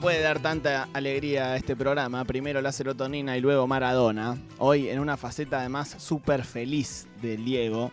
Puede 0.00 0.22
dar 0.22 0.38
tanta 0.40 0.88
alegría 0.92 1.56
este 1.56 1.74
programa. 1.74 2.24
Primero 2.24 2.62
la 2.62 2.70
serotonina 2.70 3.36
y 3.36 3.40
luego 3.40 3.66
Maradona. 3.66 4.38
Hoy 4.58 4.88
en 4.88 5.00
una 5.00 5.16
faceta 5.16 5.58
además 5.58 5.96
súper 5.98 6.44
feliz 6.44 7.08
del 7.20 7.44
Diego. 7.44 7.90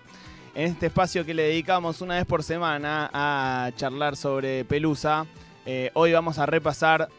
En 0.54 0.68
este 0.68 0.86
espacio 0.86 1.26
que 1.26 1.34
le 1.34 1.44
dedicamos 1.44 2.02
una 2.02 2.16
vez 2.16 2.26
por 2.26 2.44
semana 2.44 3.10
a 3.12 3.72
charlar 3.76 4.16
sobre 4.16 4.66
Pelusa, 4.66 5.26
eh, 5.66 5.90
hoy 5.96 6.14
vamos 6.14 6.38
a 6.38 6.46
repasar 6.46 7.10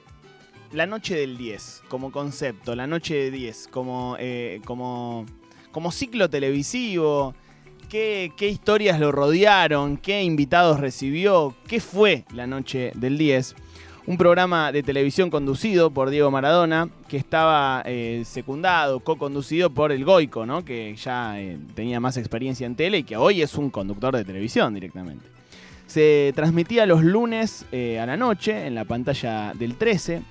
la 0.72 0.86
noche 0.86 1.16
del 1.16 1.36
10 1.36 1.82
como 1.88 2.12
concepto, 2.12 2.76
la 2.76 2.86
noche 2.86 3.16
de 3.16 3.30
10 3.32 3.68
como, 3.72 4.16
eh, 4.20 4.60
como, 4.64 5.26
como 5.72 5.90
ciclo 5.90 6.30
televisivo. 6.30 7.34
¿Qué, 7.88 8.32
¿Qué 8.36 8.48
historias 8.48 9.00
lo 9.00 9.10
rodearon? 9.10 9.96
¿Qué 9.96 10.22
invitados 10.22 10.78
recibió? 10.78 11.56
¿Qué 11.66 11.80
fue 11.80 12.24
la 12.32 12.46
noche 12.46 12.92
del 12.94 13.18
10? 13.18 13.56
Un 14.06 14.16
programa 14.16 14.70
de 14.70 14.82
televisión 14.82 15.30
conducido 15.30 15.90
por 15.90 16.10
Diego 16.10 16.30
Maradona, 16.30 16.88
que 17.08 17.16
estaba 17.16 17.82
eh, 17.84 18.22
secundado, 18.24 19.00
co-conducido 19.00 19.70
por 19.70 19.90
el 19.90 20.04
Goico, 20.04 20.46
¿no? 20.46 20.64
que 20.64 20.94
ya 20.94 21.40
eh, 21.40 21.58
tenía 21.74 21.98
más 21.98 22.16
experiencia 22.16 22.66
en 22.66 22.76
tele 22.76 22.98
y 22.98 23.02
que 23.02 23.16
hoy 23.16 23.42
es 23.42 23.56
un 23.56 23.68
conductor 23.70 24.14
de 24.16 24.24
televisión 24.24 24.74
directamente. 24.74 25.26
Se 25.88 26.32
transmitía 26.36 26.86
los 26.86 27.02
lunes 27.02 27.64
eh, 27.72 27.98
a 27.98 28.06
la 28.06 28.16
noche 28.16 28.66
en 28.66 28.74
la 28.76 28.84
pantalla 28.84 29.52
del 29.54 29.74
13. 29.76 30.22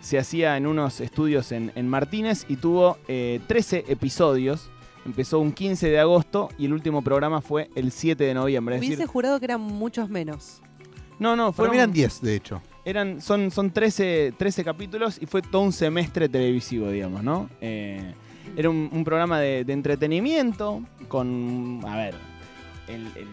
Se 0.00 0.18
hacía 0.18 0.56
en 0.56 0.66
unos 0.66 1.00
estudios 1.00 1.52
en, 1.52 1.72
en 1.74 1.88
Martínez 1.88 2.46
y 2.48 2.56
tuvo 2.56 2.98
13 3.06 3.84
episodios. 3.88 4.70
Empezó 5.04 5.38
un 5.40 5.52
15 5.52 5.88
de 5.88 5.98
agosto 5.98 6.50
y 6.58 6.66
el 6.66 6.72
último 6.72 7.02
programa 7.02 7.40
fue 7.40 7.68
el 7.74 7.90
7 7.90 8.22
de 8.22 8.34
noviembre. 8.34 8.76
Es 8.76 8.80
Hubiese 8.80 8.96
decir, 8.96 9.06
jurado 9.06 9.38
que 9.38 9.46
eran 9.46 9.60
muchos 9.60 10.08
menos. 10.08 10.60
no, 11.18 11.34
no, 11.34 11.46
Para 11.46 11.52
fueron, 11.52 11.72
mí 11.72 11.78
eran 11.78 11.92
10, 11.92 12.20
de 12.20 12.36
hecho. 12.36 12.62
Eran, 12.88 13.20
son, 13.20 13.50
son 13.50 13.70
13, 13.70 14.32
13 14.36 14.64
capítulos 14.64 15.18
y 15.20 15.26
fue 15.26 15.42
todo 15.42 15.62
un 15.62 15.72
semestre 15.72 16.28
televisivo, 16.28 16.90
digamos, 16.90 17.22
¿no? 17.22 17.48
Eh, 17.60 18.14
era 18.56 18.70
un, 18.70 18.88
un 18.92 19.04
programa 19.04 19.38
de, 19.40 19.64
de 19.64 19.72
entretenimiento 19.74 20.82
con, 21.08 21.80
a 21.86 21.96
ver, 21.96 22.14
el- 22.88 23.06
el- 23.16 23.28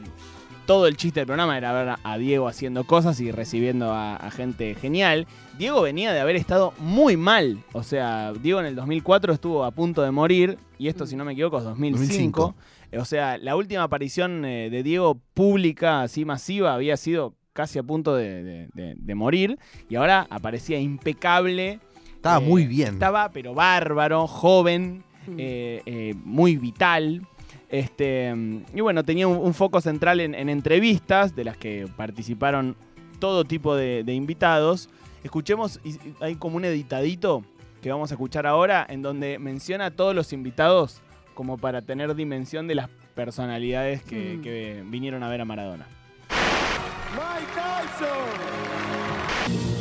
todo 0.66 0.88
el 0.88 0.98
chiste 0.98 1.20
del 1.20 1.28
programa 1.28 1.58
era 1.60 1.72
ver 1.74 1.96
a 2.04 2.18
Diego 2.18 2.48
haciendo 2.48 2.86
cosas 2.86 3.20
y 3.22 3.32
recibiendo 3.32 3.92
a, 3.94 4.16
a 4.16 4.32
gente 4.32 4.74
genial. 4.74 5.28
Diego 5.60 5.82
venía 5.84 6.12
de 6.12 6.20
haber 6.20 6.36
estado 6.36 6.74
muy 6.80 7.18
mal, 7.18 7.60
o 7.72 7.84
sea, 7.84 8.34
Diego 8.34 8.60
en 8.62 8.66
el 8.66 8.76
2004 8.76 9.32
estuvo 9.34 9.64
a 9.64 9.70
punto 9.72 10.02
de 10.02 10.10
morir 10.10 10.58
y 10.80 10.88
esto, 10.88 11.06
si 11.06 11.16
no 11.16 11.24
me 11.24 11.34
equivoco, 11.34 11.60
es 11.60 11.64
2005. 11.66 12.02
2005. 12.42 12.56
Eh, 12.92 12.98
O 12.98 13.06
sea, 13.06 13.38
la 13.38 13.56
última 13.56 13.84
aparición 13.84 14.44
eh, 14.44 14.70
de 14.72 14.82
Diego 14.82 15.20
pública, 15.36 16.02
así 16.02 16.26
masiva, 16.26 16.74
había 16.74 16.98
sido 16.98 17.36
casi 17.56 17.80
a 17.80 17.84
punto 17.84 18.14
de, 18.16 18.44
de- 18.44 18.68
de- 18.74 18.96
de 18.98 19.16
morir. 19.16 19.58
Y 19.90 19.96
ahora 19.96 20.28
aparecía 20.30 20.78
impecable. 20.78 21.80
Estaba 22.16 22.44
Eh, 22.44 22.48
muy 22.50 22.68
bien. 22.68 22.96
Estaba, 22.96 23.30
pero 23.30 23.54
bárbaro, 23.54 24.28
joven, 24.28 25.04
Mm. 25.26 25.36
eh, 25.40 25.82
eh, 25.86 26.14
muy 26.26 26.58
vital. 26.58 27.22
Este, 27.70 28.34
y 28.76 28.82
bueno, 28.82 29.04
tenía 29.04 29.28
un, 29.28 29.38
un 29.38 29.54
foco 29.54 29.80
central 29.82 30.20
en, 30.20 30.36
en 30.36 30.50
entrevistas, 30.50 31.36
de 31.36 31.46
las 31.46 31.58
que 31.58 31.88
participaron 31.96 32.76
todo 33.20 33.46
tipo 33.46 33.74
de, 33.76 34.04
de 34.04 34.14
invitados. 34.14 34.90
Escuchemos, 35.24 35.80
y- 35.84 35.96
hay 36.20 36.36
como 36.36 36.58
un 36.58 36.66
editadito 36.66 37.44
que 37.82 37.90
vamos 37.90 38.12
a 38.12 38.16
escuchar 38.16 38.46
ahora, 38.46 38.86
en 38.90 39.02
donde 39.02 39.40
menciona 39.40 39.86
a 39.88 39.92
todos 39.92 40.14
los 40.14 40.34
invitados 40.34 41.02
como 41.34 41.58
para 41.58 41.82
tener 41.82 42.14
dimensión 42.16 42.68
de 42.68 42.76
las 42.76 42.90
personalidades 43.16 44.04
que, 44.04 44.36
Mm. 44.38 44.42
que 44.42 44.84
vinieron 44.88 45.24
a 45.24 45.30
ver 45.30 45.40
a 45.42 45.46
Maradona. 45.46 45.88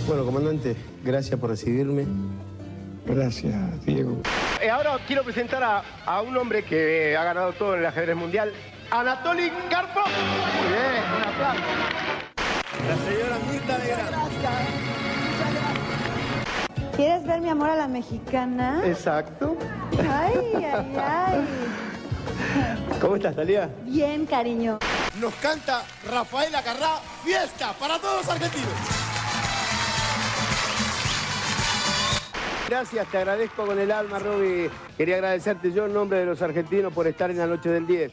Bueno, 0.06 0.24
comandante, 0.24 0.76
gracias 1.02 1.38
por 1.40 1.50
recibirme. 1.50 2.04
Gracias, 3.06 3.84
Diego. 3.84 4.20
Eh, 4.62 4.70
ahora 4.70 4.98
quiero 5.06 5.22
presentar 5.24 5.62
a, 5.62 5.82
a 6.06 6.22
un 6.22 6.36
hombre 6.36 6.62
que 6.64 7.16
ha 7.16 7.24
ganado 7.24 7.52
todo 7.52 7.74
en 7.74 7.80
el 7.80 7.86
ajedrez 7.86 8.16
mundial, 8.16 8.52
Anatoly 8.90 9.50
Karpov. 9.70 10.04
Muy 10.04 10.68
bien, 10.68 11.04
un 11.16 11.22
aplauso. 11.22 11.62
La 12.88 12.96
señora 12.96 13.38
Mirta 13.50 13.78
Legrand. 13.78 14.14
¿Quieres 16.96 17.26
ver 17.26 17.40
mi 17.40 17.48
amor 17.48 17.70
a 17.70 17.76
la 17.76 17.88
mexicana? 17.88 18.82
Exacto. 18.84 19.56
Ay, 19.98 20.38
ay, 20.54 20.96
ay. 20.96 21.44
¿Cómo 23.00 23.16
estás, 23.16 23.34
Talía? 23.34 23.68
Bien, 23.84 24.26
cariño. 24.26 24.78
Nos 25.20 25.34
canta 25.36 25.84
Rafael 26.10 26.54
Acarrá, 26.54 26.98
fiesta 27.22 27.72
para 27.74 27.98
todos 27.98 28.26
los 28.26 28.28
argentinos. 28.34 28.72
Gracias, 32.68 33.06
te 33.08 33.18
agradezco 33.18 33.66
con 33.66 33.78
el 33.78 33.92
alma, 33.92 34.18
Roby. 34.18 34.70
Quería 34.96 35.16
agradecerte 35.16 35.70
yo 35.72 35.86
en 35.86 35.94
nombre 35.94 36.18
de 36.18 36.26
los 36.26 36.42
argentinos 36.42 36.92
por 36.92 37.06
estar 37.06 37.30
en 37.30 37.38
la 37.38 37.46
noche 37.46 37.68
del 37.68 37.86
10. 37.86 38.12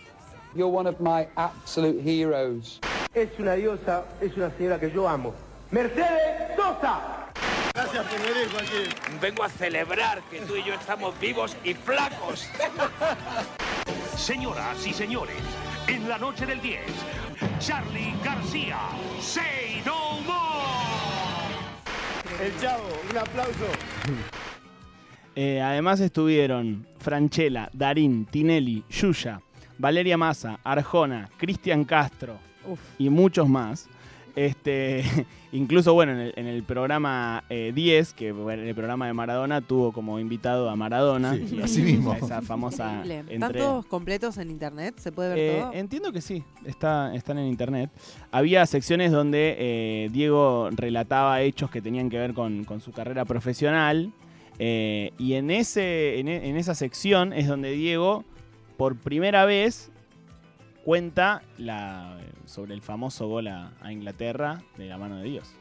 You're 0.54 0.66
one 0.66 0.88
of 0.88 1.00
my 1.00 1.28
absolute 1.36 2.00
heroes. 2.04 2.80
Es 3.14 3.30
una 3.40 3.54
diosa, 3.54 4.04
es 4.20 4.36
una 4.38 4.52
señora 4.52 4.80
que 4.80 4.92
yo 4.92 5.08
amo. 5.08 5.34
Mercedes 5.72 6.56
Sosa. 6.56 7.30
Gracias 7.74 8.06
por 8.06 8.20
venir, 8.20 8.52
Joaquín. 8.52 9.20
Vengo 9.22 9.44
a 9.44 9.50
celebrar 9.50 10.22
que 10.30 10.42
tú 10.42 10.56
y 10.56 10.64
yo 10.64 10.74
estamos 10.74 11.18
vivos 11.20 11.56
y 11.64 11.74
flacos. 11.74 12.48
Señoras 14.18 14.86
y 14.86 14.94
señores, 14.94 15.38
en 15.92 16.08
la 16.08 16.18
noche 16.18 16.46
del 16.46 16.62
10, 16.62 16.80
Charlie 17.60 18.14
García, 18.24 18.78
Say 19.20 19.82
No 19.86 20.22
More. 20.22 21.52
El 22.46 22.58
chavo, 22.60 22.88
un 23.10 23.18
aplauso. 23.18 23.66
Eh, 25.34 25.62
además 25.62 26.02
estuvieron 26.02 26.86
Franchella, 27.00 27.70
Darín, 27.72 28.26
Tinelli, 28.26 28.84
Yuya, 28.90 29.40
Valeria 29.78 30.18
Massa, 30.18 30.60
Arjona, 30.62 31.30
Cristian 31.38 31.86
Castro 31.86 32.38
Uf. 32.68 32.82
y 32.98 33.10
muchos 33.10 33.48
más. 33.48 33.88
Este, 34.36 35.04
incluso, 35.52 35.94
bueno, 35.94 36.14
en 36.14 36.20
el, 36.20 36.34
en 36.36 36.48
el 36.48 36.64
programa 36.64 37.44
eh, 37.50 37.72
10, 37.76 38.14
que 38.14 38.32
bueno, 38.32 38.64
el 38.64 38.74
programa 38.74 39.08
de 39.08 39.14
Maradona 39.14 39.62
tuvo 39.62 39.92
como 39.92 40.20
invitado 40.20 40.70
a 40.70 40.76
Maradona. 40.76 41.36
Sí, 41.36 41.56
Y 41.58 41.62
así 41.64 41.82
esa- 41.82 41.92
mismo. 41.92 42.14
Esa 42.14 42.42
famosa. 42.42 43.04
¿Están 43.30 43.54
todos 43.54 43.86
completos 43.86 44.38
en 44.38 44.50
internet? 44.50 44.96
¿Se 44.98 45.12
puede 45.12 45.30
ver 45.30 45.40
Eh, 45.40 45.60
todo? 45.62 45.74
entiendo 45.74 46.12
que 46.12 46.22
sí, 46.22 46.44
está, 46.66 47.14
están 47.14 47.38
en 47.40 47.48
internet. 47.48 47.90
Había 48.32 48.66
secciones 48.66 49.12
donde 49.12 49.56
eh, 49.60 50.10
Diego 50.12 50.70
relataba 50.72 51.42
hechos 51.42 51.70
que 51.70 51.82
tenían 51.82 52.10
que 52.10 52.18
ver 52.18 52.34
con, 52.34 52.64
con 52.64 52.80
su 52.82 52.92
carrera 52.92 53.26
profesional. 53.26 54.12
eh, 54.60 55.12
y 55.18 55.34
en, 55.34 55.52
ese, 55.52 56.20
en, 56.20 56.28
e- 56.28 56.50
en 56.50 56.56
esa 56.58 56.76
sección 56.76 57.34
es 57.34 57.48
donde 57.48 57.72
Diego, 57.72 58.24
por 58.78 58.96
primera 58.96 59.46
vez, 59.46 59.91
cuenta 60.84 61.42
sobre 62.46 62.74
el 62.74 62.82
famoso 62.82 63.28
gol 63.28 63.48
a, 63.48 63.72
a 63.82 63.92
Inglaterra 63.92 64.62
de 64.78 64.88
la 64.88 64.98
mano 64.98 65.18
de 65.18 65.24
Dios. 65.24 65.54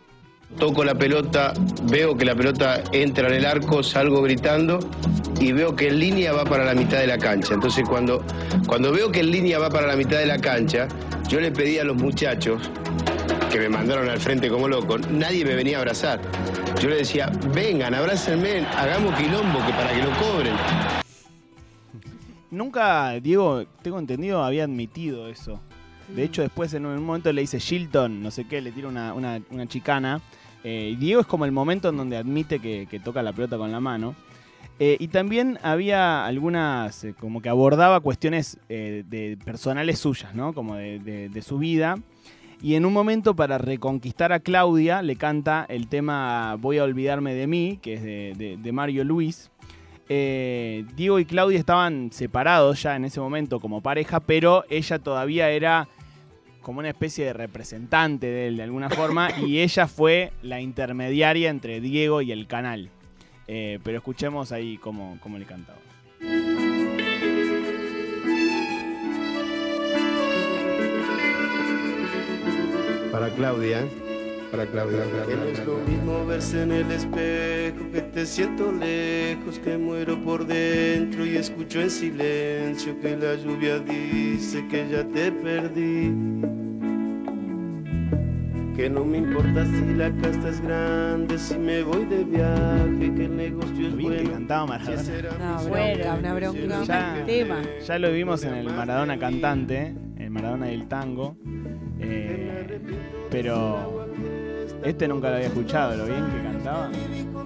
Toco 0.59 0.83
la 0.83 0.97
pelota, 0.97 1.53
veo 1.85 2.17
que 2.17 2.25
la 2.25 2.35
pelota 2.35 2.83
entra 2.93 3.29
en 3.29 3.35
el 3.35 3.47
arco, 3.47 3.85
salgo 3.85 4.21
gritando 4.23 4.81
y 5.41 5.53
veo 5.53 5.77
que 5.77 5.89
en 5.89 6.01
línea 6.01 6.33
va 6.33 6.45
para 6.45 6.65
la 6.65 6.75
mitad 6.75 6.99
de 6.99 7.07
la 7.07 7.19
cancha. 7.19 7.55
Entonces 7.55 7.89
cuando, 7.89 8.25
cuando 8.67 8.91
veo 8.91 9.13
que 9.13 9.21
en 9.21 9.31
línea 9.31 9.59
va 9.61 9.71
para 9.71 9.87
la 9.87 9.95
mitad 9.95 10.19
de 10.19 10.27
la 10.27 10.39
cancha, 10.39 10.89
yo 11.29 11.41
le 11.41 11.53
pedí 11.53 11.79
a 11.79 11.85
los 11.85 11.97
muchachos 11.97 12.69
que 13.51 13.61
me 13.61 13.69
mandaron 13.69 14.09
al 14.09 14.21
frente 14.21 14.49
como 14.49 14.69
loco, 14.69 14.99
nadie 14.99 15.45
me 15.45 15.55
venía 15.55 15.77
a 15.77 15.81
abrazar. 15.81 16.21
Yo 16.81 16.89
le 16.89 16.97
decía, 16.97 17.31
vengan, 17.55 17.95
abrácenme, 17.95 18.67
hagamos 18.77 19.15
quilombo 19.17 19.65
que 19.67 19.73
para 19.73 19.93
que 19.93 20.03
lo 20.03 20.11
cobren. 20.19 21.00
Nunca, 22.51 23.13
Diego, 23.21 23.65
tengo 23.83 23.99
entendido, 23.99 24.43
había 24.43 24.65
admitido 24.65 25.29
eso. 25.29 25.61
De 26.15 26.25
hecho, 26.25 26.43
después 26.43 26.75
en 26.75 26.87
un 26.87 27.03
momento 27.05 27.33
le 27.33 27.43
dice 27.43 27.61
Shilton, 27.61 28.21
no 28.21 28.33
sé 28.33 28.45
qué, 28.45 28.61
le 28.61 28.73
tira 28.73 28.89
una, 28.89 29.15
una- 29.15 29.67
chicana. 29.69 30.21
Eh, 30.65 30.97
Diego 30.99 31.21
es 31.21 31.27
como 31.27 31.45
el 31.45 31.53
momento 31.53 31.89
en 31.89 31.97
donde 31.97 32.17
admite 32.17 32.59
que, 32.59 33.01
toca 33.05 33.23
la 33.23 33.33
pelota 33.33 33.57
con 33.57 33.71
la 33.71 33.79
mano. 33.79 34.17
Eh, 34.81 34.97
y 34.99 35.09
también 35.09 35.59
había 35.63 36.27
algunas, 36.27 37.05
eh, 37.05 37.15
como 37.19 37.41
que 37.41 37.49
abordaba 37.49 38.01
cuestiones 38.01 38.59
eh, 38.69 39.05
de 39.09 39.39
personales 39.45 39.99
suyas, 40.01 40.35
¿no? 40.35 40.53
Como 40.53 40.75
de, 40.75 41.29
de- 41.29 41.43
su 41.43 41.59
vida. 41.59 41.97
Y 42.63 42.75
en 42.75 42.85
un 42.85 42.93
momento, 42.93 43.37
para 43.37 43.57
reconquistar 43.59 44.33
a 44.33 44.41
Claudia, 44.41 45.01
le 45.03 45.17
canta 45.17 45.65
el 45.69 45.87
tema 45.87 46.57
Voy 46.59 46.79
a 46.79 46.85
olvidarme 46.85 47.35
de 47.35 47.47
mí, 47.47 47.79
que 47.81 47.95
es 47.95 48.03
de- 48.03 48.59
de 48.61 48.73
Mario 48.73 49.05
Luis. 49.05 49.51
Eh, 50.13 50.85
Diego 50.97 51.21
y 51.21 51.25
Claudia 51.25 51.57
estaban 51.57 52.11
separados 52.11 52.83
ya 52.83 52.97
en 52.97 53.05
ese 53.05 53.21
momento 53.21 53.61
como 53.61 53.81
pareja, 53.81 54.19
pero 54.19 54.65
ella 54.69 54.99
todavía 54.99 55.51
era 55.51 55.87
como 56.63 56.81
una 56.81 56.89
especie 56.89 57.27
de 57.27 57.33
representante 57.33 58.27
de 58.27 58.49
él 58.49 58.57
de 58.57 58.65
alguna 58.65 58.91
forma 58.91 59.31
y 59.41 59.59
ella 59.61 59.87
fue 59.87 60.33
la 60.43 60.61
intermediaria 60.61 61.49
entre 61.49 61.81
Diego 61.81 62.23
y 62.23 62.33
el 62.33 62.49
canal. 62.49 62.91
Eh, 63.47 63.79
pero 63.85 63.99
escuchemos 63.99 64.51
ahí 64.51 64.79
cómo, 64.79 65.17
cómo 65.23 65.39
le 65.39 65.45
cantaba. 65.45 65.79
Para 73.13 73.31
Claudia, 73.31 73.87
para 74.51 74.67
Claudia. 74.67 74.99
Que 75.29 75.37
no 75.37 75.45
es 75.45 75.67
lo 75.67 75.79
mismo 75.79 76.27
verse 76.27 76.63
en 76.63 76.73
el 76.73 76.91
espejo, 76.91 77.91
que 77.93 78.01
te 78.03 78.27
siento 78.27 78.73
lejos, 78.73 79.59
que 79.59 79.77
muero 79.79 80.19
por 80.23 80.47
dentro 80.47 81.25
y 81.25 81.37
escucho 81.37 81.81
en 81.81 81.91
silencio 81.91 82.99
que 83.01 83.17
la 83.17 83.35
lluvia 83.37 83.79
dice 83.79 84.67
que 84.69 84.89
ya 84.91 85.05
te 85.05 85.31
perdí. 85.33 86.13
Que 88.77 88.89
no 88.89 89.05
me 89.05 89.19
importa 89.19 89.67
si 89.67 89.95
la 89.95 90.11
casta 90.23 90.49
es 90.49 90.61
grande, 90.63 91.39
si 91.39 91.59
me 91.59 91.83
voy 91.83 92.05
de 92.07 92.25
viaje, 92.25 93.15
que 93.15 93.25
el 93.27 93.37
negocio 93.37 93.89
es 93.89 93.97
bien 93.97 94.11
que 94.13 94.17
bueno. 94.23 94.31
cantaba 94.33 94.67
Maradona. 94.67 95.03
Una 95.39 95.59
mi 95.59 95.69
bronca, 95.71 96.15
una 96.19 96.35
bronca. 96.35 96.85
Ya, 96.85 97.25
Tema. 97.27 97.63
ya 97.87 97.99
lo 97.99 98.11
vimos 98.13 98.43
en 98.45 98.55
el 98.55 98.67
Maradona 98.71 99.19
cantante, 99.19 99.95
el 100.19 100.31
Maradona 100.31 100.67
del 100.67 100.89
tango. 100.89 101.37
eh, 102.01 102.81
pero 103.31 104.00
este 104.83 105.09
nunca 105.09 105.29
lo 105.29 105.37
había 105.37 105.49
escuchado, 105.49 105.97
lo 105.97 106.07
bien 106.07 106.27
que 106.31 106.43
cantaba. 106.43 106.91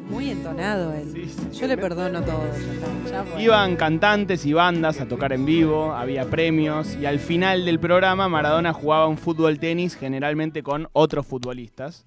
Muy 0.08 0.30
entonado 0.30 0.92
él. 0.92 1.10
Sí, 1.12 1.24
sí. 1.26 1.58
Yo 1.58 1.66
le 1.66 1.76
perdono 1.76 2.22
todo. 2.22 2.42
ya 2.52 2.72
está, 2.72 3.10
ya 3.10 3.24
fue. 3.24 3.42
Iban 3.42 3.76
cantantes 3.76 4.44
y 4.46 4.52
bandas 4.52 5.00
a 5.00 5.06
tocar 5.06 5.32
en 5.32 5.44
vivo, 5.44 5.92
había 5.92 6.26
premios 6.26 6.96
y 6.96 7.06
al 7.06 7.18
final 7.18 7.64
del 7.64 7.80
programa 7.80 8.28
Maradona 8.28 8.72
jugaba 8.72 9.08
un 9.08 9.18
fútbol 9.18 9.58
tenis 9.58 9.96
generalmente 9.96 10.62
con 10.62 10.88
otros 10.92 11.26
futbolistas. 11.26 12.04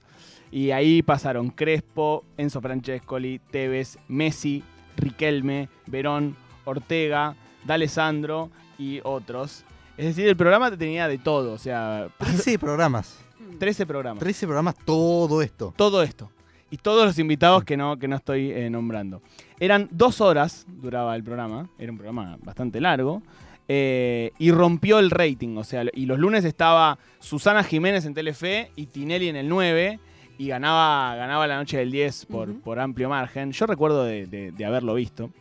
Y 0.51 0.71
ahí 0.71 1.01
pasaron 1.01 1.49
Crespo, 1.49 2.23
Enzo 2.37 2.61
Francescoli, 2.61 3.39
Tevez, 3.51 3.97
Messi, 4.07 4.63
Riquelme, 4.95 5.67
Verón, 5.87 6.37
Ortega, 6.63 7.35
D'Alessandro 7.65 8.49
y 8.77 9.01
otros. 9.03 9.65
Es 9.97 10.05
decir, 10.05 10.27
el 10.27 10.37
programa 10.37 10.75
tenía 10.77 11.07
de 11.07 11.17
todo, 11.17 11.53
o 11.53 11.57
sea, 11.57 12.07
13 12.19 12.59
programas. 12.59 13.26
13 13.57 13.85
programas. 13.85 14.19
13 14.19 14.45
programas, 14.45 14.75
todo 14.85 15.41
esto. 15.41 15.73
Todo 15.75 16.01
esto. 16.03 16.31
Y 16.69 16.77
todos 16.77 17.05
los 17.05 17.17
invitados 17.19 17.63
que 17.63 17.77
no, 17.77 17.97
que 17.97 18.07
no 18.07 18.17
estoy 18.17 18.51
eh, 18.51 18.69
nombrando. 18.69 19.21
Eran 19.59 19.87
dos 19.91 20.19
horas, 20.21 20.65
duraba 20.67 21.15
el 21.15 21.23
programa. 21.23 21.69
Era 21.79 21.91
un 21.91 21.97
programa 21.97 22.37
bastante 22.43 22.81
largo. 22.81 23.21
eh, 23.69 24.31
y 24.37 24.51
rompió 24.51 24.99
el 24.99 25.09
rating. 25.11 25.57
O 25.57 25.63
sea, 25.63 25.83
y 25.93 26.05
los 26.05 26.19
lunes 26.19 26.45
estaba 26.45 26.97
Susana 27.19 27.63
Jiménez 27.63 28.05
en 28.05 28.13
Telefe 28.13 28.71
y 28.75 28.85
Tinelli 28.87 29.27
en 29.29 29.35
el 29.37 29.47
9. 29.49 29.99
Y 30.39 30.47
ganaba, 30.49 31.15
ganaba 31.15 31.47
la 31.47 31.57
noche 31.57 31.77
del 31.77 31.91
10 31.91 32.25
por, 32.27 32.59
por 32.61 32.79
amplio 32.79 33.09
margen. 33.09 33.51
Yo 33.53 33.65
recuerdo 33.65 34.03
de, 34.03 34.27
de- 34.27 34.51
de 34.51 34.65
haberlo 34.65 34.93
visto. 34.93 35.31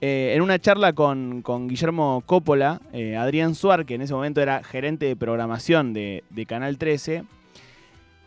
Eh, 0.00 0.32
en 0.36 0.42
una 0.42 0.58
charla 0.60 0.92
con, 0.92 1.42
con 1.42 1.66
Guillermo 1.68 2.22
Coppola, 2.24 2.80
eh, 2.92 3.16
Adrián 3.16 3.54
Suar, 3.56 3.84
que 3.84 3.94
en 3.96 4.02
ese 4.02 4.14
momento 4.14 4.40
era 4.40 4.62
gerente 4.62 5.06
de 5.06 5.16
programación 5.16 5.92
de, 5.92 6.22
de 6.30 6.46
Canal 6.46 6.78
13, 6.78 7.24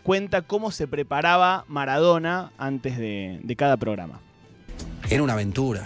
cuenta 0.04 0.42
cómo 0.42 0.72
se 0.72 0.88
preparaba 0.88 1.66
Maradona 1.68 2.52
antes 2.58 2.98
de, 2.98 3.40
de 3.44 3.56
cada 3.56 3.78
programa. 3.78 4.20
Era 5.10 5.24
una 5.24 5.34
aventura. 5.34 5.84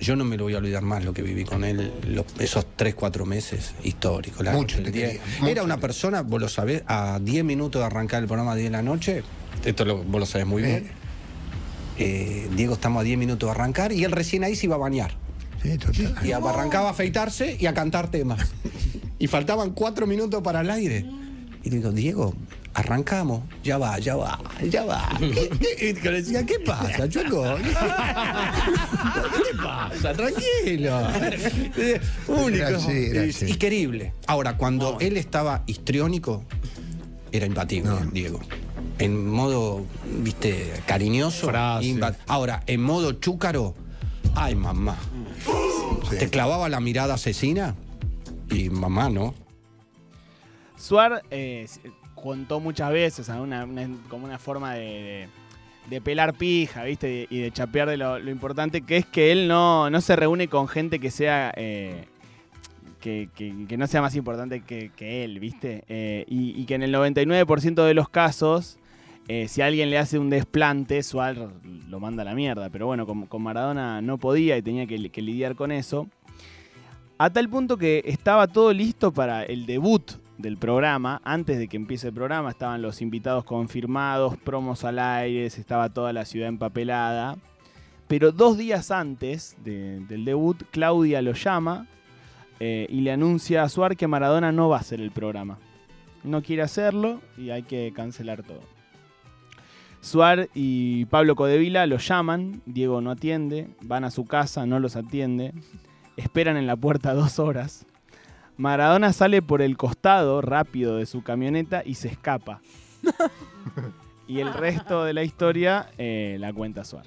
Yo 0.00 0.16
no 0.16 0.24
me 0.24 0.36
lo 0.38 0.44
voy 0.44 0.54
a 0.54 0.58
olvidar 0.58 0.82
más 0.82 1.04
lo 1.04 1.12
que 1.12 1.20
viví 1.22 1.44
con 1.44 1.62
él 1.62 1.92
los- 2.06 2.24
esos 2.38 2.64
3, 2.76 2.94
4 2.94 3.26
meses 3.26 3.74
históricos. 3.84 4.42
La 4.44 4.52
Mucho 4.52 4.78
noche 4.78 4.82
del 4.82 4.84
te 4.92 4.98
10. 4.98 5.10
quería, 5.10 5.22
mucho. 5.40 5.48
Era 5.50 5.62
una 5.62 5.76
persona, 5.76 6.22
vos 6.22 6.40
lo 6.40 6.48
sabés, 6.48 6.82
a 6.86 7.18
10 7.20 7.44
minutos 7.44 7.80
de 7.80 7.86
arrancar 7.86 8.22
el 8.22 8.26
programa 8.26 8.52
a 8.52 8.54
10 8.54 8.70
de 8.70 8.76
la 8.76 8.82
noche, 8.82 9.22
esto 9.64 9.84
lo- 9.84 10.02
vos 10.02 10.20
lo 10.20 10.26
sabés 10.26 10.46
muy 10.46 10.62
bien. 10.62 10.90
Eh, 11.98 12.48
Diego, 12.56 12.74
estamos 12.74 13.00
a 13.00 13.04
10 13.04 13.18
minutos 13.18 13.46
de 13.46 13.50
arrancar 13.50 13.92
y 13.92 14.04
él 14.04 14.12
recién 14.12 14.42
ahí 14.42 14.56
se 14.56 14.66
iba 14.66 14.76
a 14.76 14.78
bañar. 14.78 15.12
Sí, 15.62 15.76
total. 15.76 16.16
Y 16.26 16.32
arrancaba 16.32 16.88
a 16.88 16.90
afeitarse 16.92 17.58
y 17.60 17.66
a 17.66 17.74
cantar 17.74 18.10
temas. 18.10 18.52
Y 19.18 19.26
faltaban 19.26 19.72
4 19.72 20.06
minutos 20.06 20.40
para 20.42 20.62
el 20.62 20.70
aire. 20.70 21.04
Y 21.62 21.68
digo, 21.68 21.92
Diego, 21.92 22.32
arrancamos, 22.74 23.42
ya 23.64 23.78
va, 23.78 23.98
ya 23.98 24.16
va, 24.16 24.38
ya 24.68 24.84
va. 24.84 25.08
Le 25.20 25.92
decía, 26.12 26.44
¿qué 26.46 26.58
pasa, 26.60 27.08
Choco? 27.08 27.44
¿Qué 27.64 29.56
pasa? 29.62 30.12
Tranquilo. 30.12 31.00
Único. 32.28 32.64
Era 32.66 32.76
así, 32.76 33.06
era 33.10 33.24
Y- 33.26 33.54
querible. 33.56 34.12
Ahora, 34.26 34.56
cuando 34.56 34.98
él 35.00 35.16
estaba 35.16 35.62
histriónico, 35.66 36.44
era 37.32 37.46
impatible, 37.46 37.90
Diego. 38.12 38.40
En 38.98 39.28
modo, 39.28 39.84
viste, 40.22 40.72
cariñoso. 40.86 41.50
Ahora, 42.26 42.62
en 42.66 42.82
modo 42.82 43.12
chúcaro, 43.14 43.74
ay, 44.34 44.54
mamá. 44.54 44.96
Te 46.18 46.28
clavaba 46.28 46.68
la 46.68 46.80
mirada 46.80 47.14
asesina 47.14 47.74
y 48.50 48.68
mamá, 48.68 49.08
¿no? 49.10 49.34
Suar 50.76 51.22
eh, 51.30 51.66
contó 52.22 52.60
muchas 52.60 52.92
veces 52.92 53.28
una- 53.28 53.64
una- 53.64 53.88
como 54.08 54.24
una 54.26 54.38
forma 54.38 54.74
de, 54.74 55.28
de- 55.88 56.00
pelar 56.00 56.34
pija, 56.34 56.84
¿viste? 56.84 57.26
Y 57.30 57.38
de 57.40 57.50
chapear 57.50 57.88
de 57.88 57.96
lo, 57.96 58.18
importante 58.30 58.82
que 58.82 58.96
es 58.98 59.06
que 59.06 59.32
él 59.32 59.48
no, 59.48 59.90
no 59.90 60.00
se 60.00 60.16
reúne 60.16 60.48
con 60.48 60.68
gente 60.68 60.98
que 60.98 61.10
sea. 61.10 61.52
eh, 61.56 62.04
que, 63.00 63.28
que- 63.34 63.78
no 63.78 63.86
sea 63.86 64.02
más 64.02 64.14
importante 64.14 64.60
que, 64.60 64.90
que 64.94 65.24
él, 65.24 65.40
¿viste? 65.40 65.84
Eh, 65.88 66.24
y, 66.28 66.64
que 66.66 66.74
en 66.74 66.82
el 66.82 66.92
99% 66.94 67.84
de 67.86 67.94
los 67.94 68.10
casos, 68.10 68.78
eh, 69.26 69.48
si 69.48 69.62
alguien 69.62 69.88
le 69.90 69.96
hace 69.98 70.18
un 70.18 70.28
desplante, 70.28 71.02
Suar 71.02 71.48
lo 71.88 72.00
manda 72.00 72.22
a 72.22 72.26
la 72.26 72.34
mierda. 72.34 72.68
Pero 72.68 72.86
bueno, 72.86 73.06
con, 73.06 73.42
Maradona 73.42 74.02
no 74.02 74.18
podía 74.18 74.58
y 74.58 74.62
tenía 74.62 74.86
que 74.86 74.98
lidiar 75.22 75.54
con 75.54 75.72
eso. 75.72 76.08
A 77.22 77.28
tal 77.28 77.50
punto 77.50 77.76
que 77.76 78.02
estaba 78.06 78.46
todo 78.46 78.72
listo 78.72 79.12
para 79.12 79.42
el 79.44 79.66
debut 79.66 80.12
del 80.38 80.56
programa. 80.56 81.20
Antes 81.22 81.58
de 81.58 81.68
que 81.68 81.76
empiece 81.76 82.06
el 82.08 82.14
programa 82.14 82.48
estaban 82.48 82.80
los 82.80 83.02
invitados 83.02 83.44
confirmados, 83.44 84.38
promos 84.38 84.84
al 84.84 84.98
aire, 84.98 85.44
estaba 85.44 85.90
toda 85.90 86.14
la 86.14 86.24
ciudad 86.24 86.48
empapelada. 86.48 87.36
Pero 88.08 88.32
dos 88.32 88.56
días 88.56 88.90
antes 88.90 89.54
de- 89.62 90.00
del 90.08 90.24
debut, 90.24 90.62
Claudia 90.70 91.20
lo 91.20 91.32
llama 91.34 91.86
eh, 92.58 92.86
y 92.88 93.02
le 93.02 93.12
anuncia 93.12 93.64
a 93.64 93.68
Suar 93.68 93.98
que 93.98 94.06
Maradona 94.08 94.50
no 94.50 94.70
va 94.70 94.78
a 94.78 94.80
hacer 94.80 95.02
el 95.02 95.10
programa. 95.10 95.58
No 96.24 96.40
quiere 96.42 96.62
hacerlo 96.62 97.20
y 97.36 97.50
hay 97.50 97.64
que 97.64 97.92
cancelar 97.94 98.42
todo. 98.42 98.60
Suar 100.00 100.48
y 100.54 101.04
Pablo 101.06 101.36
Codevila 101.36 101.86
lo 101.86 101.98
llaman, 101.98 102.62
Diego 102.64 103.02
no 103.02 103.10
atiende, 103.10 103.68
van 103.82 104.04
a 104.04 104.10
su 104.10 104.24
casa, 104.24 104.64
no 104.64 104.78
los 104.80 104.96
atiende, 104.96 105.52
esperan 106.16 106.56
en 106.56 106.66
la 106.66 106.76
puerta 106.76 107.14
dos 107.14 107.38
horas. 107.38 107.86
Maradona 108.56 109.12
sale 109.12 109.40
por 109.40 109.62
el 109.62 109.76
costado 109.76 110.42
rápido 110.42 110.96
de 110.96 111.06
su 111.06 111.22
camioneta 111.22 111.82
y 111.84 111.94
se 111.94 112.08
escapa. 112.08 112.60
y 114.28 114.40
el 114.40 114.52
resto 114.52 115.04
de 115.04 115.14
la 115.14 115.22
historia 115.22 115.90
eh, 115.96 116.36
la 116.38 116.52
cuenta 116.52 116.84
Suar. 116.84 117.06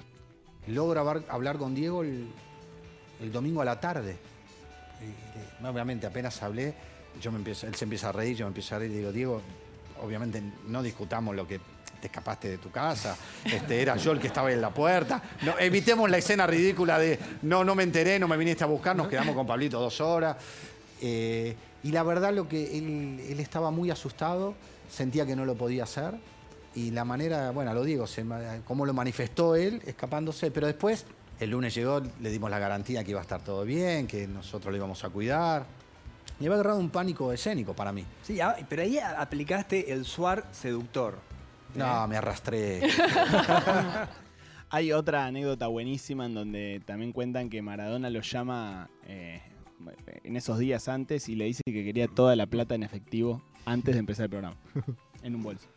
Logro 0.66 1.00
hablar, 1.28 1.58
con 1.58 1.74
Diego 1.74 2.02
el, 2.02 2.26
domingo 3.32 3.60
a 3.62 3.64
la 3.64 3.80
tarde. 3.80 4.16
Obviamente, 5.62 6.06
apenas 6.06 6.42
hablé, 6.42 6.74
yo 7.20 7.30
me 7.30 7.38
empiezo, 7.38 7.66
él 7.66 7.74
se 7.74 7.84
empieza 7.84 8.08
a 8.08 8.12
reír, 8.12 8.36
yo 8.36 8.46
me 8.46 8.48
empiezo 8.48 8.74
a 8.74 8.78
reír 8.78 8.90
y 8.92 8.96
digo, 8.96 9.12
Diego, 9.12 9.42
obviamente 10.02 10.42
no 10.66 10.82
discutamos 10.82 11.34
lo 11.34 11.46
que 11.46 11.60
te 12.00 12.06
escapaste 12.06 12.48
de 12.48 12.58
tu 12.58 12.70
casa, 12.70 13.16
este, 13.44 13.80
era 13.80 13.96
yo 13.96 14.12
el 14.12 14.20
que 14.20 14.26
estaba 14.26 14.52
en 14.52 14.60
la 14.60 14.70
puerta. 14.70 15.22
No, 15.42 15.58
evitemos 15.58 16.10
la 16.10 16.18
escena 16.18 16.46
ridícula 16.46 16.98
de 16.98 17.18
no, 17.42 17.64
no 17.64 17.74
me 17.74 17.82
enteré, 17.82 18.18
no 18.18 18.28
me 18.28 18.36
viniste 18.36 18.64
a 18.64 18.66
buscar, 18.66 18.94
nos 18.94 19.08
quedamos 19.08 19.34
con 19.34 19.46
Pablito 19.46 19.80
dos 19.80 20.00
horas. 20.00 20.36
Eh, 21.00 21.54
y 21.82 21.92
la 21.92 22.02
verdad 22.02 22.32
lo 22.32 22.48
que 22.48 22.78
él, 22.78 23.20
él 23.28 23.40
estaba 23.40 23.70
muy 23.70 23.90
asustado, 23.90 24.54
sentía 24.90 25.26
que 25.26 25.36
no 25.36 25.44
lo 25.44 25.54
podía 25.54 25.84
hacer. 25.84 26.14
Y 26.74 26.90
la 26.90 27.04
manera, 27.04 27.52
bueno, 27.52 27.72
lo 27.72 27.84
digo, 27.84 28.06
se, 28.06 28.24
cómo 28.66 28.84
lo 28.84 28.92
manifestó 28.92 29.54
él, 29.54 29.80
escapándose, 29.86 30.50
pero 30.50 30.66
después, 30.66 31.06
el 31.38 31.50
lunes 31.50 31.74
llegó, 31.74 32.00
le 32.20 32.30
dimos 32.30 32.50
la 32.50 32.58
garantía 32.58 33.04
que 33.04 33.12
iba 33.12 33.20
a 33.20 33.22
estar 33.22 33.42
todo 33.42 33.64
bien, 33.64 34.06
que 34.06 34.26
nosotros 34.26 34.72
lo 34.72 34.76
íbamos 34.76 35.04
a 35.04 35.10
cuidar. 35.10 35.66
Me 36.40 36.46
había 36.46 36.56
agarrado 36.56 36.80
un 36.80 36.90
pánico 36.90 37.32
escénico 37.32 37.74
para 37.74 37.92
mí. 37.92 38.04
Sí, 38.24 38.40
ah, 38.40 38.56
pero 38.68 38.82
ahí 38.82 38.98
aplicaste 38.98 39.92
el 39.92 40.04
suar 40.04 40.44
seductor. 40.50 41.18
No, 41.74 42.06
me 42.08 42.16
arrastré. 42.16 42.80
Hay 44.70 44.92
otra 44.92 45.26
anécdota 45.26 45.66
buenísima 45.68 46.26
en 46.26 46.34
donde 46.34 46.82
también 46.84 47.12
cuentan 47.12 47.48
que 47.48 47.62
Maradona 47.62 48.10
lo 48.10 48.20
llama 48.22 48.88
eh, 49.06 49.40
en 50.24 50.36
esos 50.36 50.58
días 50.58 50.88
antes 50.88 51.28
y 51.28 51.36
le 51.36 51.44
dice 51.44 51.62
que 51.64 51.84
quería 51.84 52.08
toda 52.08 52.34
la 52.34 52.46
plata 52.46 52.74
en 52.74 52.82
efectivo 52.82 53.42
antes 53.66 53.94
de 53.94 54.00
empezar 54.00 54.24
el 54.24 54.30
programa. 54.30 54.56
en 55.22 55.34
un 55.36 55.42
bolso. 55.42 55.68